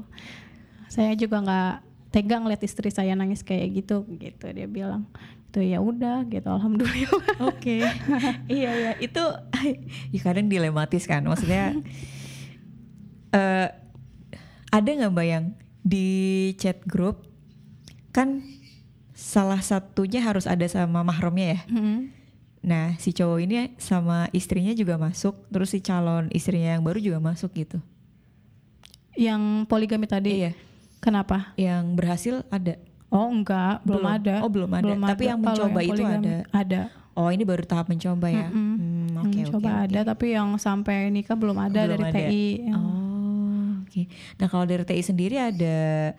Saya 0.87 1.15
juga 1.15 1.39
nggak 1.41 1.73
tegang 2.13 2.45
lihat 2.45 2.61
istri 2.61 2.91
saya 2.91 3.15
nangis 3.15 3.41
kayak 3.41 3.73
gitu 3.73 4.05
gitu. 4.13 4.47
Dia 4.49 4.67
bilang 4.67 5.07
itu 5.49 5.63
ya 5.63 5.79
udah 5.79 6.27
gitu. 6.27 6.45
Alhamdulillah. 6.45 7.25
Oke, 7.49 7.81
iya 8.51 8.71
iya. 8.75 8.93
Itu 8.99 9.23
ya 10.13 10.21
kadang 10.21 10.51
dilematis 10.51 11.07
kan, 11.07 11.23
maksudnya 11.23 11.79
eh 13.33 13.69
ada 14.69 14.89
nggak 14.89 15.13
mbak 15.13 15.27
yang 15.27 15.45
di 15.83 16.09
chat 16.57 16.79
grup 16.83 17.27
kan 18.11 18.43
salah 19.13 19.59
satunya 19.59 20.19
harus 20.19 20.45
ada 20.45 20.65
sama 20.65 21.03
mahramnya 21.03 21.47
ya. 21.53 21.61
Mm-mm. 21.69 21.99
Nah 22.63 22.95
si 22.97 23.11
cowok 23.11 23.39
ini 23.41 23.55
sama 23.77 24.31
istrinya 24.31 24.71
juga 24.71 24.95
masuk, 24.95 25.35
terus 25.49 25.71
si 25.71 25.79
calon 25.79 26.31
istrinya 26.31 26.73
yang 26.73 26.83
baru 26.83 26.99
juga 26.99 27.19
masuk 27.19 27.51
gitu. 27.57 27.79
yang 29.13 29.69
poligami 29.69 30.07
tadi 30.07 30.41
Iya, 30.41 30.53
kenapa 30.99 31.53
yang 31.55 31.93
berhasil 31.93 32.41
ada. 32.49 32.81
Oh 33.13 33.29
enggak, 33.29 33.85
belum, 33.85 34.01
Belum. 34.01 34.09
ada. 34.09 34.35
Oh, 34.41 34.49
belum 34.49 34.71
ada. 34.73 34.93
Tapi 35.13 35.25
yang 35.29 35.37
Kalau 35.39 35.69
mencoba 35.69 35.81
itu 35.83 35.91
poligami 35.93 36.17
ada? 36.17 36.37
Ada. 36.49 36.83
Oh 37.13 37.29
ini 37.29 37.45
baru 37.45 37.61
tahap 37.63 37.93
mencoba 37.93 38.27
ya. 38.27 38.49
Mm-mm. 38.49 38.73
Hmm, 38.73 39.07
Yang 39.13 39.27
Oke 39.29 39.41
coba 39.53 39.69
oke, 39.69 39.83
ada, 39.85 39.99
oke. 40.01 40.09
tapi 40.09 40.27
yang 40.33 40.49
sampai 40.57 40.97
nikah 41.09 41.37
belum 41.37 41.59
ada 41.61 41.81
Belum 41.83 41.93
dari 41.93 42.05
ada. 42.07 42.19
TI. 42.25 42.47
yang- 42.65 42.81
Oh. 42.81 43.12
Nah, 44.37 44.47
kalau 44.47 44.65
dari 44.65 44.83
TI 44.83 45.03
sendiri 45.03 45.37
ada 45.37 46.13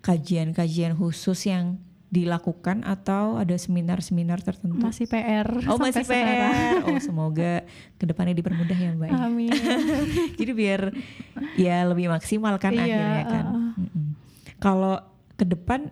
kajian-kajian 0.00 0.94
khusus 0.94 1.46
yang 1.46 1.78
dilakukan 2.06 2.86
atau 2.86 3.34
ada 3.36 3.58
seminar-seminar 3.58 4.38
tertentu? 4.38 4.78
Masih 4.78 5.10
PR. 5.10 5.50
Oh, 5.66 5.74
masih 5.76 6.06
sekarang. 6.06 6.38
PR. 6.38 6.74
Oh, 6.86 6.98
semoga 7.02 7.66
ke 7.98 8.04
depannya 8.06 8.32
dipermudah 8.32 8.78
ya, 8.78 8.90
Mbak. 8.94 9.08
ya. 9.10 9.18
Amin. 9.26 9.50
Jadi 10.38 10.52
biar 10.54 10.94
ya 11.58 11.82
lebih 11.82 12.06
maksimal 12.06 12.54
kan 12.62 12.70
Iya, 12.72 12.82
akhirnya 12.86 13.24
kan. 13.26 13.44
uh-uh. 13.44 13.72
Mm-mm. 13.82 14.06
Kalau 14.62 15.02
ke 15.34 15.44
depan 15.44 15.90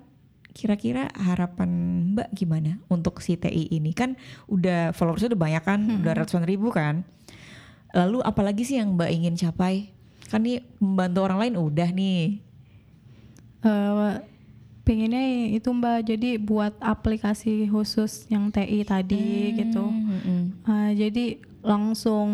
kira-kira 0.55 1.11
harapan 1.19 1.69
Mbak 2.15 2.29
gimana 2.31 2.79
untuk 2.87 3.19
si 3.19 3.35
TI 3.35 3.75
ini 3.75 3.91
kan 3.91 4.15
udah 4.47 4.95
followersnya 4.95 5.35
udah 5.35 5.43
banyak 5.43 5.65
kan, 5.67 5.81
udah 5.99 6.13
ratusan 6.15 6.47
ribu 6.47 6.71
kan. 6.71 7.03
Lalu 7.91 8.23
apalagi 8.23 8.63
sih 8.63 8.79
yang 8.79 8.95
Mbak 8.95 9.11
ingin 9.11 9.35
capai? 9.35 9.91
Kan 10.31 10.47
nih 10.47 10.65
membantu 10.81 11.21
orang 11.25 11.39
lain 11.45 11.55
udah 11.61 11.89
nih. 11.93 12.41
Eh, 13.65 14.15
pengennya 14.85 15.49
itu 15.57 15.73
mbak 15.73 16.05
jadi 16.05 16.37
buat 16.37 16.77
aplikasi 16.79 17.73
khusus 17.73 18.29
yang 18.29 18.53
TI 18.53 18.85
tadi 18.85 19.57
gitu 19.57 19.89
Mm-mm. 19.89 20.43
Eh, 20.69 20.91
jadi 20.93 21.41
langsung 21.65 22.29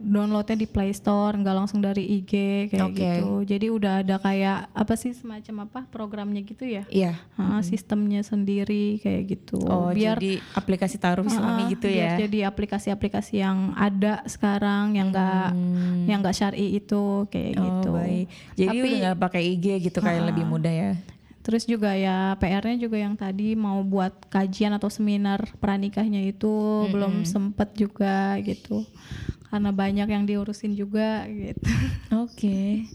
downloadnya 0.00 0.56
di 0.56 0.64
Play 0.64 0.90
Store 0.90 1.32
nggak 1.32 1.52
langsung 1.54 1.78
dari 1.78 2.02
IG 2.02 2.32
kayak 2.68 2.84
Oke. 2.86 2.96
gitu 2.96 3.28
jadi 3.44 3.66
udah 3.68 3.92
ada 4.00 4.16
kayak 4.16 4.58
apa 4.70 4.94
sih 4.94 5.12
semacam 5.12 5.64
apa 5.64 5.80
programnya 5.86 6.40
gitu 6.40 6.64
ya 6.64 6.88
Iya. 6.88 7.20
Ah, 7.34 7.60
sistemnya 7.60 8.20
sendiri 8.20 8.96
kayak 8.98 9.22
gitu 9.28 9.60
Oh, 9.62 9.92
biar 9.92 10.16
jadi 10.16 10.40
aplikasi 10.52 10.96
taruh 10.96 11.22
Islami 11.22 11.62
ah, 11.62 11.68
gitu 11.68 11.86
biar 11.86 12.16
ya. 12.16 12.24
jadi 12.24 12.38
aplikasi-aplikasi 12.46 13.34
yang 13.38 13.72
ada 13.74 14.24
sekarang 14.24 14.94
yang 14.94 15.08
enggak 15.08 15.52
Hmm. 15.52 16.04
yang 16.04 16.18
enggak 16.18 16.34
syar'i 16.34 16.74
itu 16.74 17.02
kayak 17.26 17.54
Oh, 17.54 17.62
gitu 17.62 17.88
baik. 17.92 18.26
Jadi 18.54 18.66
Tapi- 18.66 18.80
udah 18.82 18.98
nggak 19.04 19.18
pakai 19.20 19.42
IG 19.46 19.66
gitu 19.82 19.98
kayak 19.98 20.22
Ah. 20.22 20.28
lebih 20.28 20.44
mudah 20.44 20.72
ya. 20.72 20.92
Terus 21.40 21.64
juga 21.64 21.92
ya 21.92 22.36
PR-nya 22.36 22.76
juga 22.78 22.96
yang 22.96 23.16
tadi 23.16 23.52
mau 23.54 23.80
buat 23.80 24.12
kajian 24.28 24.72
atau 24.72 24.86
seminar 24.86 25.40
pranikahnya 25.56 26.20
itu 26.22 26.52
belum 26.86 27.24
sempet 27.24 27.72
juga 27.74 28.36
gitu. 28.40 28.84
Karena 29.50 29.70
banyak 29.74 30.08
yang 30.08 30.24
diurusin 30.24 30.78
juga 30.78 31.26
gitu. 31.26 31.66
Oke. 32.24 32.86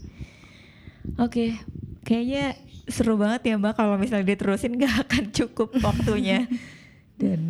Oke. 1.20 1.54
Kayaknya 2.02 2.56
seru 2.88 3.20
banget 3.20 3.52
ya 3.52 3.54
Mbak 3.60 3.74
kalau 3.76 4.00
misalnya 4.00 4.32
diterusin 4.32 4.80
gak 4.80 4.94
akan 5.06 5.24
cukup 5.30 5.76
waktunya. 5.84 6.48
Dan 7.20 7.42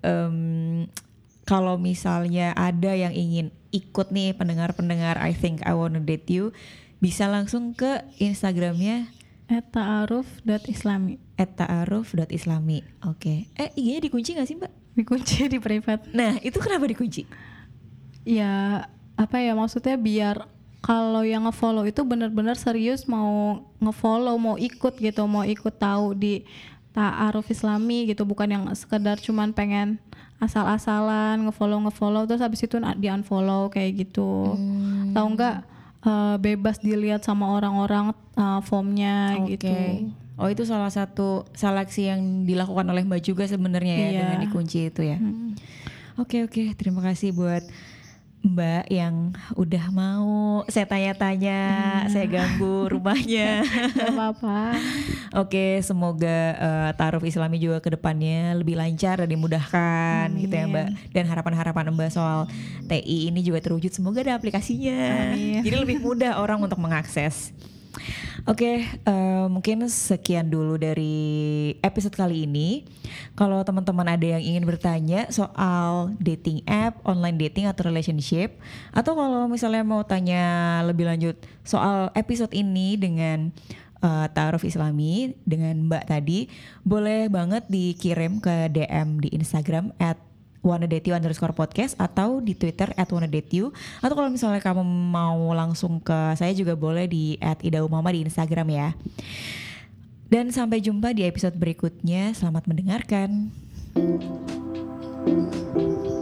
em, 0.00 0.36
kalau 1.44 1.76
misalnya 1.76 2.52
ada 2.56 2.92
yang 2.92 3.12
ingin 3.12 3.52
ikut 3.72 4.12
nih 4.12 4.36
pendengar-pendengar 4.36 5.16
I 5.20 5.32
think 5.32 5.64
I 5.64 5.72
wanna 5.72 6.02
date 6.02 6.28
you 6.28 6.52
bisa 7.00 7.30
langsung 7.30 7.72
ke 7.72 8.04
Instagramnya 8.20 9.08
Ta'aruf.islami 9.50 11.18
@ta'aruf.islami. 11.34 12.78
Oke. 13.08 13.50
Eh 13.58 13.68
IG-nya 13.74 14.00
dikunci 14.04 14.38
gak 14.38 14.46
sih 14.46 14.54
Mbak? 14.54 14.80
dikunci 14.94 15.46
di 15.46 15.58
private. 15.62 16.10
Nah 16.12 16.36
itu 16.42 16.58
kenapa 16.58 16.84
dikunci? 16.86 17.24
Ya 18.24 18.86
apa 19.16 19.36
ya 19.40 19.52
maksudnya 19.52 20.00
biar 20.00 20.48
kalau 20.80 21.20
yang 21.20 21.44
ngefollow 21.44 21.84
itu 21.84 22.00
benar-benar 22.08 22.56
serius 22.56 23.04
mau 23.04 23.60
ngefollow 23.84 24.36
mau 24.40 24.56
ikut 24.56 24.96
gitu 24.96 25.28
mau 25.28 25.44
ikut 25.44 25.76
tahu 25.76 26.16
di 26.16 26.48
Ta'aruf 26.96 27.52
Islami 27.52 28.08
gitu 28.08 28.24
bukan 28.24 28.48
yang 28.48 28.64
sekedar 28.72 29.20
cuman 29.20 29.52
pengen 29.52 30.00
asal-asalan 30.40 31.44
ngefollow 31.44 31.84
ngefollow 31.84 32.24
terus 32.24 32.40
habis 32.40 32.64
itu 32.64 32.80
di 32.96 33.12
unfollow 33.12 33.68
kayak 33.68 34.08
gitu 34.08 34.56
tahu 35.12 35.26
nggak 35.36 35.56
eh, 36.00 36.36
bebas 36.40 36.80
dilihat 36.80 37.20
sama 37.20 37.52
orang-orang 37.52 38.16
eh, 38.40 38.60
formnya 38.64 39.36
Oke. 39.36 39.60
gitu 39.60 39.76
Oh 40.40 40.48
itu 40.48 40.64
salah 40.64 40.88
satu 40.88 41.44
seleksi 41.52 42.08
yang 42.08 42.48
dilakukan 42.48 42.88
oleh 42.88 43.04
Mbak 43.04 43.20
juga 43.20 43.44
sebenarnya 43.44 43.92
ya 43.92 44.08
Iya. 44.08 44.20
dengan 44.24 44.38
dikunci 44.48 44.88
itu 44.88 45.04
ya. 45.04 45.20
Hmm. 45.20 45.52
Oke 46.16 46.48
oke 46.48 46.72
terima 46.80 47.04
kasih 47.04 47.36
buat 47.36 47.60
Mbak 48.40 48.88
yang 48.88 49.36
udah 49.52 49.84
mau 49.92 50.64
saya 50.72 50.88
tanya-tanya, 50.88 51.60
saya 52.08 52.24
ganggu 52.24 52.88
rumahnya. 52.88 53.64
Gak 53.96 54.16
apa-apa 54.16 54.80
Oke, 55.30 55.78
semoga 55.86 56.58
eh, 56.58 56.90
taruh 56.98 57.22
Islami 57.22 57.62
juga 57.62 57.78
ke 57.78 57.94
depannya 57.94 58.58
lebih 58.58 58.74
lancar 58.74 59.22
dan 59.22 59.30
dimudahkan 59.30 60.26
gitu 60.42 60.50
ya 60.50 60.66
Mbak. 60.66 60.88
Dan 61.14 61.24
harapan-harapan 61.30 61.94
Mbak 61.94 62.10
soal 62.10 62.50
TI 62.90 63.30
ini 63.30 63.38
juga 63.46 63.62
terwujud. 63.62 63.94
Semoga 63.94 64.26
ada 64.26 64.34
aplikasinya. 64.34 65.30
Amin. 65.30 65.62
Jadi 65.62 65.76
lebih 65.78 66.02
mudah 66.02 66.42
orang 66.42 66.58
untuk 66.58 66.82
mengakses. 66.82 67.54
Oke, 68.48 68.86
eh, 68.86 69.44
mungkin 69.50 69.84
sekian 69.90 70.48
dulu 70.48 70.80
dari 70.80 71.74
episode 71.84 72.14
kali 72.16 72.48
ini. 72.48 72.88
Kalau 73.36 73.60
teman-teman 73.66 74.16
ada 74.16 74.26
yang 74.38 74.42
ingin 74.42 74.64
bertanya 74.64 75.28
soal 75.28 76.14
dating 76.22 76.64
app, 76.64 77.02
online 77.04 77.36
dating 77.36 77.68
atau 77.68 77.84
relationship, 77.84 78.56
atau 78.94 79.12
kalau 79.12 79.50
misalnya 79.50 79.84
mau 79.84 80.00
tanya 80.06 80.80
lebih 80.86 81.04
lanjut 81.10 81.36
soal 81.66 82.08
episode 82.16 82.54
ini 82.56 82.96
dengan 82.96 83.52
uh, 84.00 84.26
Ta'aruf 84.32 84.64
Islami 84.64 85.36
dengan 85.44 85.90
Mbak 85.90 86.04
tadi, 86.08 86.48
boleh 86.86 87.28
banget 87.28 87.68
dikirim 87.68 88.40
ke 88.40 88.72
DM 88.72 89.20
di 89.20 89.28
Instagram 89.36 89.92
at 90.00 90.29
wannadateyou 90.60 91.16
underscore 91.16 91.56
podcast 91.56 91.96
atau 91.96 92.38
di 92.44 92.52
Twitter 92.52 92.92
at 92.96 93.08
wannadateyou 93.08 93.72
atau 94.00 94.14
kalau 94.14 94.28
misalnya 94.28 94.60
kamu 94.60 94.84
mau 94.84 95.52
langsung 95.56 96.00
ke 96.00 96.36
saya 96.36 96.52
juga 96.52 96.76
boleh 96.76 97.08
di 97.08 97.40
at 97.40 97.60
idaumama 97.64 98.12
di 98.12 98.24
Instagram 98.24 98.68
ya. 98.70 98.88
Dan 100.30 100.54
sampai 100.54 100.78
jumpa 100.78 101.10
di 101.10 101.26
episode 101.26 101.58
berikutnya. 101.58 102.30
Selamat 102.38 102.70
mendengarkan. 102.70 103.50
Thank 105.20 106.19